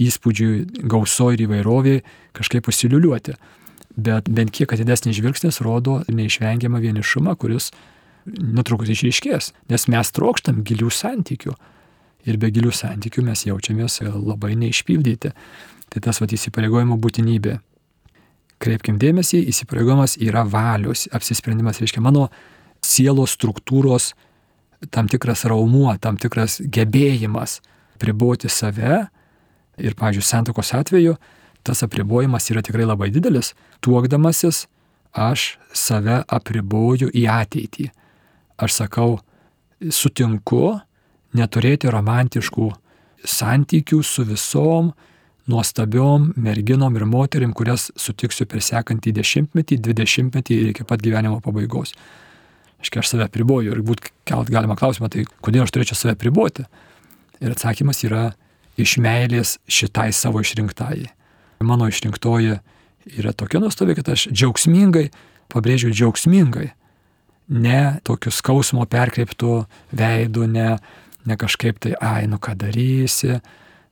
įspūdžiui, 0.00 0.84
gausoje 0.88 1.38
ir 1.38 1.46
įvairoviai 1.46 2.02
kažkaip 2.36 2.66
pasiliuliuoti. 2.68 3.34
Bet 4.00 4.30
bent 4.32 4.52
kiek 4.54 4.70
atidesnis 4.72 5.18
žvilgsnis 5.18 5.60
rodo 5.64 6.00
neišvengiamą 6.08 6.80
vienišumą, 6.80 7.34
kuris 7.40 7.70
netrukus 8.30 8.92
išryškės, 8.92 9.50
nes 9.72 9.88
mes 9.90 10.12
trokštam 10.14 10.62
gilių 10.66 10.92
santykių. 10.94 11.56
Ir 12.28 12.36
be 12.36 12.50
gilių 12.52 12.72
santykių 12.76 13.24
mes 13.24 13.46
jaučiamės 13.48 14.02
labai 14.04 14.54
neišpildyti. 14.60 15.32
Tai 15.90 16.02
tas 16.04 16.20
vad 16.22 16.32
įsipareigojimo 16.36 16.98
būtinybė. 17.00 17.56
Kreipkim 18.60 18.98
dėmesį, 19.00 19.40
įsipareigojimas 19.50 20.18
yra 20.20 20.44
valios, 20.44 21.06
apsisprendimas, 21.16 21.80
reiškia 21.80 22.02
mano 22.04 22.28
sielos 22.84 23.36
struktūros 23.36 24.12
tam 24.90 25.08
tikras 25.08 25.44
raumuo, 25.48 25.92
tam 26.00 26.16
tikras 26.16 26.60
gebėjimas 26.60 27.60
priboti 28.00 28.48
save. 28.48 29.06
Ir, 29.80 29.96
pavyzdžiui, 29.96 30.24
santokos 30.24 30.74
atveju 30.76 31.16
tas 31.64 31.82
apribojimas 31.84 32.48
yra 32.52 32.62
tikrai 32.64 32.86
labai 32.88 33.10
didelis. 33.12 33.52
Tuokdamasis 33.84 34.66
aš 35.12 35.56
save 35.76 36.22
apriboju 36.28 37.10
į 37.16 37.26
ateitį. 37.32 37.90
Aš 38.60 38.80
sakau, 38.82 39.18
sutinku 39.80 40.78
neturėti 41.36 41.90
romantiškų 41.92 42.70
santykių 43.24 44.00
su 44.04 44.24
visom 44.28 44.92
nuostabiom 45.50 46.30
merginom 46.36 46.96
ir 46.96 47.06
moterim, 47.08 47.52
kurias 47.56 47.88
sutiksiu 47.98 48.46
per 48.46 48.62
sekantį 48.64 49.12
dešimtmetį, 49.18 49.80
dvidešimtmetį 49.84 50.58
ir 50.62 50.72
iki 50.74 50.86
pat 50.86 51.02
gyvenimo 51.02 51.40
pabaigos. 51.44 51.94
Iškia, 52.80 53.02
aš 53.02 53.12
save 53.12 53.28
priboju 53.32 53.74
ir 53.74 53.82
būt 53.84 54.08
kelt 54.28 54.50
galima 54.52 54.76
klausimą, 54.78 55.10
tai 55.12 55.26
kodėl 55.44 55.66
aš 55.66 55.74
turėčiau 55.74 55.98
save 55.98 56.16
priboti? 56.20 56.64
Ir 57.40 57.52
atsakymas 57.52 58.00
yra 58.06 58.30
iš 58.80 58.96
meilės 59.02 59.58
šitai 59.68 60.10
savo 60.16 60.40
išrinktai. 60.40 61.10
Mano 61.60 61.88
išrinktoji 61.90 62.58
yra 63.20 63.32
tokia 63.36 63.60
nuostabi, 63.60 63.96
kad 63.98 64.08
aš 64.14 64.28
džiaugsmingai, 64.32 65.10
pabrėžiu 65.52 65.92
džiaugsmingai, 65.92 66.70
ne 67.50 67.80
tokiu 68.06 68.32
skausmo 68.32 68.86
perkreiptų 68.88 69.56
veidų, 69.96 70.46
ne, 70.48 70.68
ne 71.26 71.36
kažkaip 71.36 71.80
tai, 71.82 71.94
ai, 72.00 72.24
nu 72.30 72.38
ką 72.40 72.54
darysi, 72.60 73.40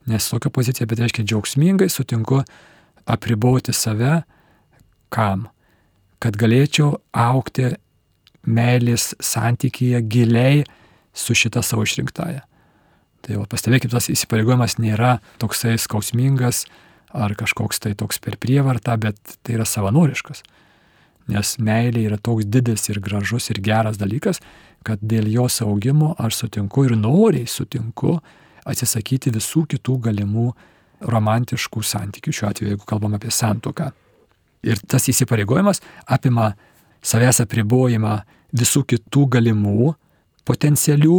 nes 0.08 0.30
tokia 0.30 0.52
pozicija, 0.54 0.88
bet 0.88 1.02
reiškia 1.02 1.26
džiaugsmingai 1.26 1.90
sutinku 1.92 2.40
apriboti 3.08 3.74
save, 3.76 4.22
kam? 5.12 5.48
Kad 6.18 6.38
galėčiau 6.38 6.96
aukti 7.14 7.76
meilės 8.48 9.12
santykyje 9.20 10.00
giliai 10.08 10.62
su 11.12 11.36
šita 11.36 11.62
savo 11.62 11.84
išrinktąją. 11.86 12.44
Tai 13.24 13.34
jau 13.34 13.44
pastebėkit, 13.50 13.92
tas 13.92 14.08
įsipareigojimas 14.12 14.78
nėra 14.80 15.18
toksai 15.42 15.74
skausmingas 15.80 16.64
ar 17.12 17.34
kažkoks 17.38 17.82
tai 17.82 17.94
toks 17.98 18.20
per 18.22 18.38
prievartą, 18.40 18.96
bet 19.00 19.18
tai 19.42 19.58
yra 19.58 19.66
savanoriškas. 19.68 20.44
Nes 21.28 21.56
meilė 21.60 22.06
yra 22.08 22.18
toks 22.20 22.46
didelis 22.48 22.88
ir 22.88 23.02
gražus 23.04 23.50
ir 23.52 23.60
geras 23.64 23.98
dalykas, 24.00 24.40
kad 24.86 25.02
dėl 25.02 25.28
jos 25.32 25.60
augimo 25.64 26.14
aš 26.18 26.44
sutinku 26.44 26.86
ir 26.86 26.96
noriai 26.96 27.48
sutinku 27.50 28.16
atsisakyti 28.68 29.32
visų 29.34 29.66
kitų 29.74 29.98
galimų 30.08 30.48
romantiškų 31.08 31.82
santykių, 31.84 32.34
šiuo 32.34 32.48
atveju, 32.50 32.72
jeigu 32.72 32.88
kalbam 32.88 33.16
apie 33.18 33.30
santoką. 33.34 33.90
Ir 34.66 34.80
tas 34.90 35.06
įsipareigojimas 35.10 35.82
apima 36.10 36.52
savęs 37.04 37.42
apribojimą 37.44 38.18
visų 38.56 38.84
kitų 38.88 39.26
galimų 39.36 39.92
potencialių 40.48 41.18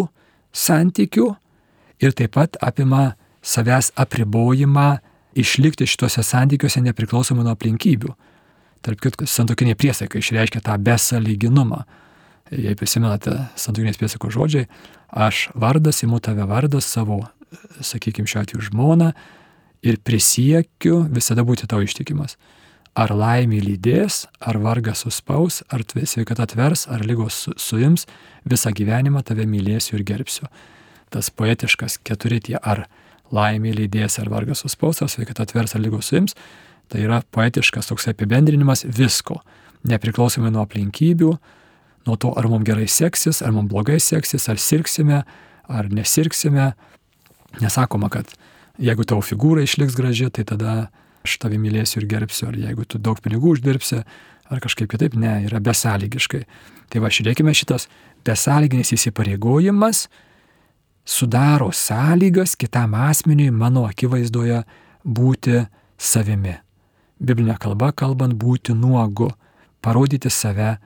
santykių 0.56 1.28
ir 2.02 2.16
taip 2.18 2.36
pat 2.38 2.58
apima 2.62 3.14
savęs 3.46 3.92
apribojimą 4.00 4.90
išlikti 5.40 5.88
šituose 5.88 6.24
santykiuose 6.26 6.82
nepriklausomai 6.84 7.46
nuo 7.46 7.54
aplinkybių. 7.54 8.14
Tarp 8.84 9.02
kitko, 9.04 9.28
santokinė 9.28 9.76
priesaika 9.80 10.20
išreiškia 10.20 10.62
tą 10.66 10.78
besąlyginumą. 10.84 11.84
Jei 12.50 12.76
prisimenate 12.80 13.36
santokinės 13.60 14.00
priesaikos 14.00 14.34
žodžiai, 14.34 14.70
aš 15.12 15.50
vardas, 15.54 16.02
imu 16.04 16.18
tave 16.24 16.48
vardas 16.50 16.88
savo, 16.90 17.22
sakykime, 17.84 18.30
šiuo 18.30 18.42
atveju 18.42 18.70
žmoną 18.72 19.12
ir 19.86 20.00
prisiekiu 20.04 21.04
visada 21.14 21.46
būti 21.46 21.70
tau 21.70 21.84
ištikimas 21.86 22.40
ar 22.98 23.14
laimė 23.14 23.60
lydės, 23.64 24.24
ar 24.40 24.60
vargas 24.62 25.04
suspaus, 25.06 25.62
ar 25.70 25.84
sveikata 25.86 26.46
atvers, 26.48 26.88
ar 26.88 27.06
lygos 27.06 27.44
su, 27.46 27.54
suims, 27.58 28.06
visą 28.50 28.72
gyvenimą 28.76 29.24
tave 29.26 29.46
mylėsiu 29.50 30.00
ir 30.00 30.06
gerbsiu. 30.08 30.50
Tas 31.10 31.30
poetiškas 31.30 32.00
keturi 32.06 32.40
tie 32.40 32.58
ar 32.62 32.88
laimė 33.34 33.76
lydės, 33.78 34.20
ar 34.20 34.30
vargas 34.30 34.64
suspaus, 34.66 35.02
ar 35.02 35.10
sveikata 35.10 35.46
atvers, 35.46 35.76
ar 35.76 35.84
lygos 35.84 36.10
suims, 36.10 36.36
tai 36.90 37.06
yra 37.06 37.22
poetiškas 37.32 37.90
toks 37.92 38.10
apibendrinimas 38.10 38.84
visko, 38.86 39.40
nepriklausomai 39.88 40.52
nuo 40.54 40.66
aplinkybių, 40.66 41.34
nuo 42.08 42.18
to, 42.18 42.34
ar 42.38 42.50
mums 42.50 42.66
gerai 42.68 42.88
seksis, 42.90 43.44
ar 43.46 43.54
mums 43.54 43.70
blogai 43.72 44.00
seksis, 44.02 44.50
ar 44.50 44.58
sirksime, 44.62 45.24
ar 45.70 45.92
nesirksime. 45.94 46.72
Nesakoma, 47.60 48.10
kad 48.14 48.30
jeigu 48.82 49.06
tavo 49.06 49.22
figūra 49.26 49.64
išliks 49.66 49.98
graži, 49.98 50.30
tai 50.34 50.46
tada 50.50 50.74
aš 51.26 51.38
tavį 51.44 51.60
mylėsiu 51.66 52.02
ir 52.02 52.10
gerbsiu, 52.10 52.50
ar 52.50 52.58
jeigu 52.60 52.86
tu 52.88 53.02
daug 53.02 53.20
pinigų 53.24 53.56
uždirbsi, 53.58 54.04
ar 54.50 54.64
kažkaip 54.64 54.90
kitaip, 54.92 55.18
ne, 55.20 55.36
yra 55.48 55.62
besąlygiškai. 55.64 56.46
Tai 56.90 57.04
va, 57.04 57.12
žiūrėkime, 57.14 57.54
šitas 57.54 57.88
besąlyginis 58.26 58.94
įsipareigojimas 58.96 60.08
sudaro 61.10 61.72
sąlygas 61.74 62.56
kitam 62.58 62.96
asmeniui 62.98 63.52
mano 63.52 63.86
akivaizdoje 63.90 64.64
būti 65.06 65.64
savimi. 65.98 66.56
Biblinė 67.20 67.58
kalba 67.60 67.92
kalbant 67.92 68.38
būti 68.40 68.76
nuogu, 68.78 69.30
parodyti 69.82 70.32
save, 70.32 70.78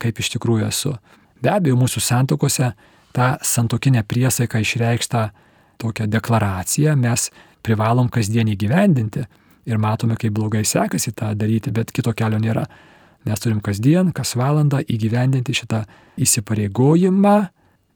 kaip 0.00 0.20
iš 0.20 0.34
tikrųjų 0.36 0.68
esu. 0.68 0.94
Be 1.42 1.50
abejo, 1.52 1.78
mūsų 1.80 2.02
santokose 2.04 2.72
tą 3.16 3.30
santokinę 3.42 4.04
priesaiką 4.06 4.60
išreikštą 4.62 5.22
tokią 5.80 6.06
deklaraciją 6.12 6.96
mes 6.96 7.30
privalom 7.64 8.08
kasdien 8.12 8.48
įgyvendinti, 8.52 9.24
ir 9.70 9.80
matome, 9.80 10.16
kaip 10.20 10.34
blogai 10.36 10.64
sekasi 10.66 11.12
tą 11.16 11.32
daryti, 11.38 11.72
bet 11.74 11.92
kito 11.94 12.12
kelio 12.16 12.40
nėra. 12.42 12.66
Mes 13.28 13.40
turim 13.42 13.60
kasdien, 13.60 14.14
kas 14.16 14.32
valandą 14.38 14.80
įgyvendinti 14.80 15.54
šitą 15.56 15.82
įsipareigojimą, 16.20 17.36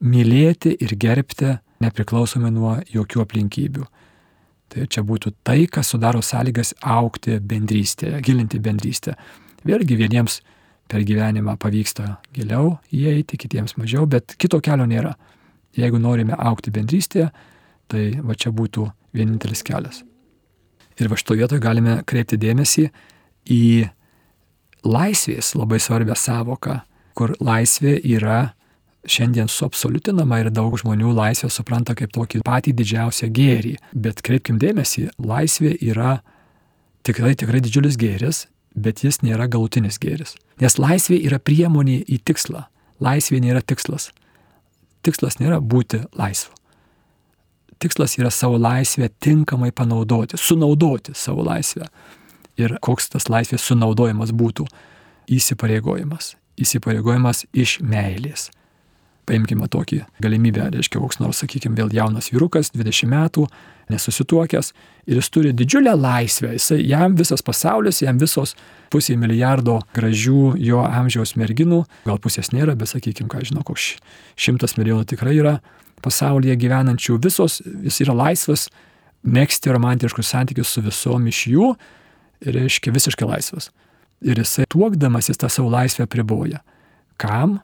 mylėti 0.04 0.74
ir 0.84 0.96
gerbti 1.00 1.54
nepriklausomai 1.84 2.50
nuo 2.52 2.76
jokių 2.92 3.24
aplinkybių. 3.24 3.86
Tai 4.72 4.86
čia 4.90 5.04
būtų 5.06 5.32
tai, 5.46 5.64
kas 5.70 5.92
sudaro 5.92 6.20
sąlygas 6.24 6.74
aukti 6.80 7.38
bendrystėje, 7.40 8.20
gilinti 8.24 8.60
bendrystę. 8.60 9.14
Vėlgi 9.64 9.96
vieniems 9.96 10.40
per 10.90 11.04
gyvenimą 11.06 11.56
pavyksta 11.60 12.18
giliau 12.36 12.76
įeiti, 12.92 13.38
kitiems 13.40 13.78
mažiau, 13.80 14.04
bet 14.06 14.36
kito 14.40 14.60
kelio 14.64 14.88
nėra. 14.88 15.14
Jeigu 15.78 15.98
norime 15.98 16.36
aukti 16.36 16.72
bendrystėje, 16.74 17.30
tai 17.88 18.10
va 18.20 18.36
čia 18.36 18.52
būtų 18.54 18.90
vienintelis 19.16 19.64
kelias. 19.66 20.02
Ir 21.00 21.10
va 21.10 21.18
šito 21.18 21.36
vietoje 21.38 21.62
galime 21.62 22.00
kreipti 22.06 22.38
dėmesį 22.38 22.88
į 23.50 23.64
laisvės 24.84 25.54
labai 25.58 25.80
svarbią 25.82 26.16
savoką, 26.18 26.80
kur 27.18 27.34
laisvė 27.42 27.96
yra 28.14 28.54
šiandien 29.04 29.50
suabsoliutinama 29.52 30.40
ir 30.40 30.50
daug 30.54 30.76
žmonių 30.80 31.12
laisvę 31.16 31.50
supranta 31.52 31.94
kaip 31.98 32.12
tokį 32.14 32.42
patį 32.46 32.74
didžiausią 32.78 33.28
gėrį. 33.34 33.74
Bet 33.92 34.22
kreipkim 34.24 34.58
dėmesį, 34.60 35.10
laisvė 35.18 35.74
yra 35.84 36.18
tikrai, 37.06 37.34
tikrai 37.36 37.60
didžiulis 37.64 37.98
gėris, 38.00 38.46
bet 38.74 39.04
jis 39.04 39.20
nėra 39.22 39.48
galutinis 39.50 40.00
gėris. 40.02 40.34
Nes 40.62 40.78
laisvė 40.80 41.20
yra 41.28 41.38
priemonė 41.38 42.00
į 42.06 42.20
tikslą. 42.24 42.66
Laisvė 43.02 43.42
nėra 43.44 43.62
tikslas. 43.62 44.10
Tikslas 45.04 45.40
nėra 45.40 45.60
būti 45.60 46.04
laisvu. 46.16 46.54
Tikslas 47.84 48.16
yra 48.16 48.30
savo 48.32 48.56
laisvę 48.56 49.10
tinkamai 49.20 49.68
panaudoti, 49.76 50.38
sunaudoti 50.40 51.12
savo 51.14 51.44
laisvę. 51.44 51.84
Ir 52.56 52.78
koks 52.80 53.10
tas 53.12 53.28
laisvės 53.28 53.66
sunaudojimas 53.68 54.32
būtų 54.32 54.64
įsipareigojimas. 55.36 56.32
Įsipareigojimas 56.56 57.44
iš 57.52 57.80
meilės 57.84 58.48
paimkime 59.28 59.68
tokį 59.70 60.02
galimybę, 60.24 60.68
reiškia, 60.74 61.00
koks 61.00 61.20
nors, 61.22 61.40
sakykime, 61.42 61.76
vėl 61.78 61.92
jaunas 61.94 62.30
vyrukas, 62.32 62.70
20 62.74 63.08
metų, 63.10 63.46
nesusituokęs 63.92 64.72
ir 65.08 65.18
jis 65.18 65.30
turi 65.32 65.52
didžiulę 65.56 65.92
laisvę, 65.98 66.54
jisai, 66.56 66.80
jam 66.88 67.16
visas 67.18 67.44
pasaulis, 67.44 68.00
jam 68.04 68.18
visos 68.20 68.54
pusė 68.92 69.16
milijardo 69.20 69.80
gražių 69.96 70.54
jo 70.60 70.84
amžiaus 70.84 71.34
merginų, 71.40 71.82
gal 72.06 72.20
pusės 72.22 72.52
nėra, 72.54 72.76
bet 72.78 72.92
sakykime, 72.92 73.28
ką 73.32 73.44
žinau, 73.48 73.64
koks 73.66 73.94
šimtas 74.40 74.78
milijonų 74.78 75.08
tikrai 75.12 75.36
yra 75.40 75.58
pasaulyje 76.04 76.56
gyvenančių, 76.60 77.18
visos, 77.24 77.60
jis 77.64 78.00
yra 78.04 78.16
laisvas 78.16 78.68
mėgsti 79.24 79.72
romantiškus 79.72 80.32
santykius 80.34 80.72
su 80.74 80.84
visom 80.84 81.28
iš 81.30 81.44
jų, 81.52 81.70
reiškia 82.44 82.92
visiškai 82.92 83.28
laisvas. 83.28 83.70
Ir 84.24 84.40
jisai 84.40 84.66
tuokdamas 84.72 85.28
jis 85.30 85.40
tą 85.40 85.50
savo 85.52 85.70
laisvę 85.72 86.06
priboja. 86.10 86.60
Kam? 87.20 87.58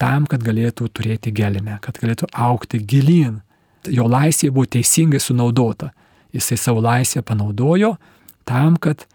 Tam, 0.00 0.26
kad 0.28 0.44
galėtų 0.44 0.88
turėti 0.92 1.32
gelmę, 1.34 1.78
kad 1.84 1.98
galėtų 2.02 2.28
aukti 2.32 2.80
gilin. 2.80 3.40
Jo 3.86 4.08
laisvė 4.10 4.50
buvo 4.50 4.66
teisingai 4.66 5.20
sunaudota. 5.22 5.92
Jisai 6.34 6.58
savo 6.60 6.82
laisvę 6.84 7.22
panaudojo 7.24 7.94
tam, 8.48 8.76
kad 8.76 9.06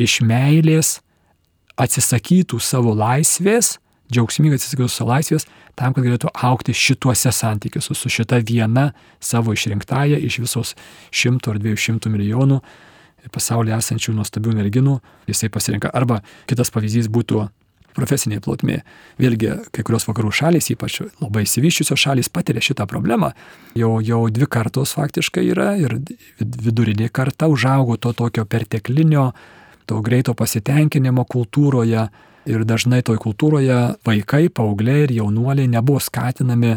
iš 0.00 0.20
meilės 0.24 1.00
atsisakytų 1.80 2.60
savo 2.62 2.94
laisvės, 2.96 3.76
džiaugsmingai 4.12 4.60
atsisakytų 4.60 4.88
savo 4.92 5.12
laisvės, 5.12 5.46
tam, 5.78 5.94
kad 5.94 6.04
galėtų 6.04 6.30
aukti 6.46 6.74
šituose 6.76 7.32
santykiuose 7.32 7.96
su 7.96 8.12
šita 8.12 8.40
viena 8.46 8.90
savo 9.20 9.54
išrinktąją 9.56 10.20
iš 10.28 10.40
visos 10.44 10.74
šimto 11.10 11.52
ar 11.52 11.60
dviejų 11.62 11.80
šimtų 11.86 12.12
milijonų 12.12 12.60
pasaulyje 13.32 13.76
esančių 13.78 14.16
nuostabių 14.16 14.56
merginų, 14.58 14.96
jisai 15.30 15.50
pasirinka. 15.52 15.92
Arba 15.94 16.20
kitas 16.50 16.72
pavyzdys 16.74 17.10
būtų 17.12 17.46
profesinėje 17.96 18.42
plotmėje. 18.44 18.82
Vėlgi, 19.20 19.50
kai 19.74 19.84
kurios 19.86 20.06
vakarų 20.08 20.32
šalys, 20.34 20.70
ypač 20.74 21.00
labai 21.20 21.44
įsivyščiusios 21.46 22.00
šalys, 22.04 22.30
patiria 22.32 22.62
šitą 22.64 22.86
problemą. 22.90 23.32
Jau, 23.78 23.94
jau 24.04 24.22
dvi 24.32 24.48
kartos 24.50 24.94
faktiškai 24.98 25.44
yra 25.52 25.72
ir 25.80 25.98
vidurinė 26.40 27.10
karta 27.12 27.50
užaugo 27.52 27.98
to 28.00 28.14
tokio 28.16 28.44
perteklinio, 28.48 29.30
to 29.86 30.00
greito 30.04 30.34
pasitenkinimo 30.38 31.26
kultūroje. 31.28 32.08
Ir 32.50 32.64
dažnai 32.66 33.04
toj 33.06 33.20
kultūroje 33.22 33.78
vaikai, 34.02 34.48
paaugliai 34.50 35.04
ir 35.04 35.12
jaunuoliai 35.20 35.68
nebuvo 35.70 36.00
skatinami 36.02 36.74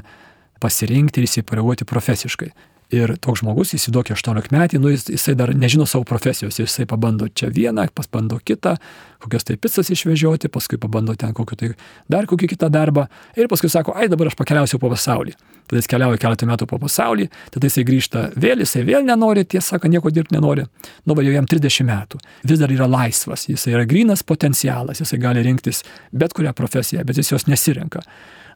pasirinkti 0.61 1.21
ir 1.21 1.25
įsipareigoti 1.25 1.87
profesiškai. 1.89 2.51
Ir 2.95 3.15
toks 3.19 3.41
žmogus, 3.41 3.73
įsivaizduokia 3.75 4.15
18 4.15 4.53
metį, 4.55 4.79
nu, 4.79 4.91
jis, 4.93 5.07
jisai 5.11 5.33
dar 5.35 5.51
nežino 5.57 5.87
savo 5.89 6.05
profesijos, 6.07 6.59
jisai 6.61 6.85
pabando 6.87 7.27
čia 7.27 7.49
vieną, 7.51 7.87
pabando 7.97 8.37
kitą, 8.39 8.75
kokias 9.23 9.43
tai 9.47 9.57
pizzas 9.59 9.89
išvežioti, 9.91 10.51
paskui 10.53 10.79
pabando 10.79 11.15
ten 11.19 11.33
kokį 11.35 11.57
tai 11.59 11.71
dar 12.11 12.29
kokį 12.29 12.53
kitą 12.53 12.69
darbą 12.71 13.07
ir 13.35 13.49
paskui 13.51 13.71
sako, 13.73 13.95
ai 13.97 14.07
dabar 14.11 14.29
aš 14.29 14.37
pakeliausiu 14.39 14.79
po 14.79 14.91
pasaulį. 14.93 15.35
Tada 15.65 15.81
jis 15.81 15.89
keliauja 15.89 16.21
keletą 16.21 16.47
metų 16.47 16.69
po 16.69 16.79
pasaulį, 16.83 17.27
tada 17.55 17.67
jisai 17.71 17.83
grįžta 17.89 18.23
vėl, 18.37 18.61
jisai 18.61 18.85
vėl 18.85 19.03
nenori, 19.07 19.43
tiesą 19.49 19.75
sakant, 19.75 19.95
nieko 19.95 20.13
dirbti 20.13 20.37
nenori. 20.37 20.67
Nu, 21.09 21.17
va 21.17 21.25
jau 21.25 21.33
jam 21.33 21.49
30 21.49 21.89
metų. 21.89 22.21
Vis 22.45 22.61
dar 22.61 22.71
yra 22.71 22.87
laisvas, 22.87 23.47
jisai 23.49 23.73
yra 23.73 23.83
grinas 23.89 24.21
potencialas, 24.23 25.01
jisai 25.01 25.19
gali 25.19 25.43
rinktis 25.43 25.81
bet 26.13 26.37
kurią 26.37 26.53
profesiją, 26.53 27.03
bet 27.03 27.17
jis 27.17 27.33
jos 27.33 27.49
nesirenka 27.49 28.05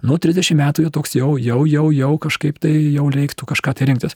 nu 0.06 0.20
30 0.22 0.56
metų 0.60 0.86
jau 0.88 0.94
toks 1.00 1.18
jau, 1.18 1.34
jau, 1.42 1.64
jau, 1.68 1.90
jau 1.96 2.14
kažkaip 2.22 2.62
tai 2.64 2.72
jau 2.94 3.10
reiktų 3.14 3.50
kažką 3.50 3.76
tai 3.76 3.90
rinktis. 3.90 4.16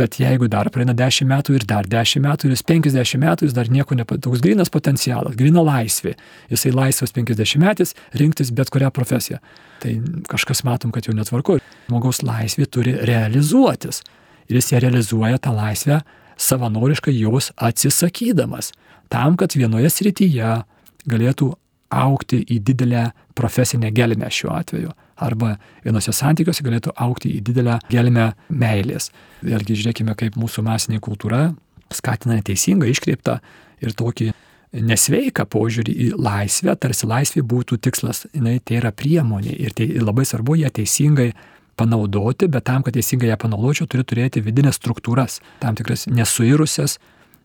Bet 0.00 0.16
jeigu 0.16 0.48
dar 0.48 0.70
praeina 0.72 0.94
10 0.96 1.28
metų 1.28 1.58
ir 1.58 1.64
dar 1.68 1.88
10 1.90 2.22
metų 2.24 2.48
ir 2.48 2.54
jis 2.54 2.62
50 2.64 3.20
metų, 3.20 3.48
jis 3.48 3.56
dar 3.56 3.68
nieko 3.68 3.96
nepat, 3.98 4.22
toks 4.24 4.40
grinas 4.40 4.72
potencialas, 4.72 5.36
grina 5.36 5.60
laisvė. 5.66 6.14
Jisai 6.52 6.72
laisvas 6.72 7.12
50 7.12 7.60
metais 7.60 7.92
rinktis 8.16 8.52
bet 8.54 8.72
kurią 8.72 8.88
profesiją. 8.96 9.40
Tai 9.82 9.92
kažkas 10.30 10.64
matom, 10.64 10.94
kad 10.94 11.08
jau 11.08 11.16
netvarku. 11.16 11.58
Žmogaus 11.90 12.22
laisvė 12.24 12.68
turi 12.70 12.96
realizuotis. 13.10 14.00
Ir 14.48 14.56
jis 14.60 14.72
ją 14.72 14.80
realizuoja 14.86 15.42
tą 15.42 15.52
laisvę 15.56 16.00
savanoriškai 16.40 17.12
jos 17.18 17.50
atsisakydamas. 17.60 18.72
Tam, 19.12 19.36
kad 19.36 19.52
vienoje 19.58 19.90
srityje 19.92 20.62
galėtų 21.10 21.52
aukti 21.90 22.40
į 22.46 22.60
didelę 22.64 23.10
profesinę 23.36 23.90
gelmę 23.92 24.30
šiuo 24.32 24.54
atveju 24.54 24.94
arba 25.22 25.54
vienose 25.84 26.12
santykiuose 26.16 26.64
galėtų 26.66 26.94
aukti 26.96 27.32
į 27.36 27.42
didelę 27.46 27.78
gelmę 27.92 28.30
meilės. 28.48 29.10
Vėlgi 29.46 29.78
žiūrėkime, 29.78 30.16
kaip 30.18 30.38
mūsų 30.40 30.64
masinė 30.66 31.00
kultūra 31.04 31.50
skatina 31.94 32.38
neteisingą, 32.38 32.88
iškreiptą 32.90 33.40
ir 33.82 33.94
tokį 33.98 34.30
nesveiką 34.70 35.46
požiūrį 35.50 35.94
į 36.06 36.08
laisvę, 36.20 36.74
tarsi 36.78 37.08
laisvė 37.10 37.42
būtų 37.46 37.80
tikslas, 37.82 38.26
jinai 38.34 38.58
tai 38.62 38.78
yra 38.78 38.92
priemonė 38.94 39.54
ir 39.56 39.74
tai 39.74 39.88
labai 39.98 40.26
svarbu 40.28 40.60
ją 40.60 40.70
teisingai 40.74 41.32
panaudoti, 41.80 42.46
bet 42.52 42.68
tam, 42.68 42.84
kad 42.86 42.94
teisingai 42.94 43.32
ją 43.32 43.38
panaudočiau, 43.40 43.88
turiu 43.90 44.06
turėti 44.06 44.42
vidinės 44.44 44.78
struktūras, 44.78 45.40
tam 45.62 45.78
tikras 45.78 46.06
nesuirusias 46.10 46.98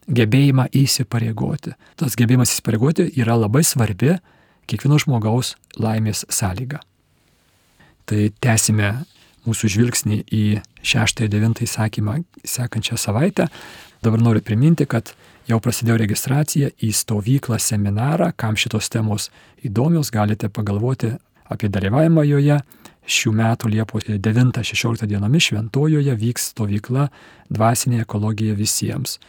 gebėjimą 0.06 0.68
įsipareigoti. 0.76 1.74
Tas 1.98 2.18
gebėjimas 2.20 2.54
įsipareigoti 2.54 3.10
yra 3.18 3.38
labai 3.40 3.64
svarbi 3.66 4.18
kiekvieno 4.70 5.00
žmogaus 5.02 5.56
laimės 5.82 6.26
sąlyga. 6.30 6.84
Tai 8.06 8.30
tęsime 8.44 8.92
mūsų 9.46 9.70
žvilgsnį 9.76 10.20
į 10.34 10.44
6-9 10.86 11.64
įsakymą 11.66 12.20
sekančią 12.46 12.98
savaitę. 13.02 13.48
Dabar 14.06 14.22
noriu 14.22 14.42
priminti, 14.46 14.86
kad 14.86 15.14
jau 15.50 15.60
prasidėjo 15.62 15.98
registracija 16.02 16.72
į 16.82 16.92
stovyklą 16.94 17.58
seminarą, 17.62 18.32
kam 18.38 18.58
šitos 18.58 18.90
temos 18.94 19.30
įdomios, 19.66 20.12
galite 20.14 20.50
pagalvoti 20.50 21.16
apie 21.50 21.70
dalyvavimą 21.70 22.26
joje. 22.30 22.60
Šių 23.06 23.36
metų 23.38 23.70
Liepos 23.70 24.08
9-16 24.10 25.06
dienomis 25.06 25.52
Šventojoje 25.52 26.16
vyks 26.18 26.50
stovykla 26.56 27.12
Dvasinė 27.54 28.02
ekologija 28.02 28.56
visiems. 28.58 29.20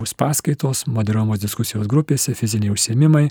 Bus 0.00 0.14
paskaitos, 0.16 0.86
moderuojamos 0.88 1.42
diskusijos 1.42 1.88
grupėse, 1.90 2.32
fiziniai 2.38 2.72
užsiemimai, 2.72 3.26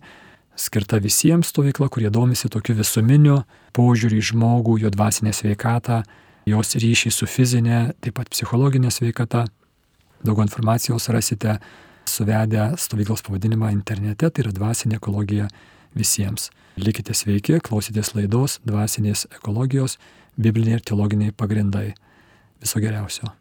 skirta 0.58 1.00
visiems 1.02 1.52
stovykla, 1.54 1.90
kurie 1.90 2.10
domisi 2.14 2.50
tokiu 2.50 2.76
visuminiu 2.78 3.42
požiūrį 3.78 4.20
į 4.22 4.28
žmogų, 4.32 4.80
jo 4.84 4.92
dvasinę 4.94 5.34
sveikatą, 5.36 6.02
jos 6.50 6.76
ryšį 6.82 7.14
su 7.14 7.30
fizinė, 7.30 7.94
taip 8.02 8.18
pat 8.20 8.32
psichologinė 8.34 8.92
sveikata. 8.94 9.46
Daugiau 10.26 10.48
informacijos 10.48 11.10
rasite 11.14 11.60
suvedę 12.10 12.72
stovyklos 12.82 13.22
pavadinimą 13.28 13.72
internete, 13.76 14.30
tai 14.30 14.46
yra 14.46 14.54
dvasinė 14.56 14.98
ekologija 14.98 15.50
visiems. 15.98 16.50
Likite 16.78 17.14
sveiki, 17.18 17.60
klausytės 17.66 18.14
laidos 18.18 18.60
dvasinės 18.66 19.28
ekologijos, 19.40 19.98
bibliniai 20.38 20.80
ir 20.80 20.86
teologiniai 20.86 21.34
pagrindai. 21.38 21.92
Viso 22.62 22.82
geriausio. 22.82 23.37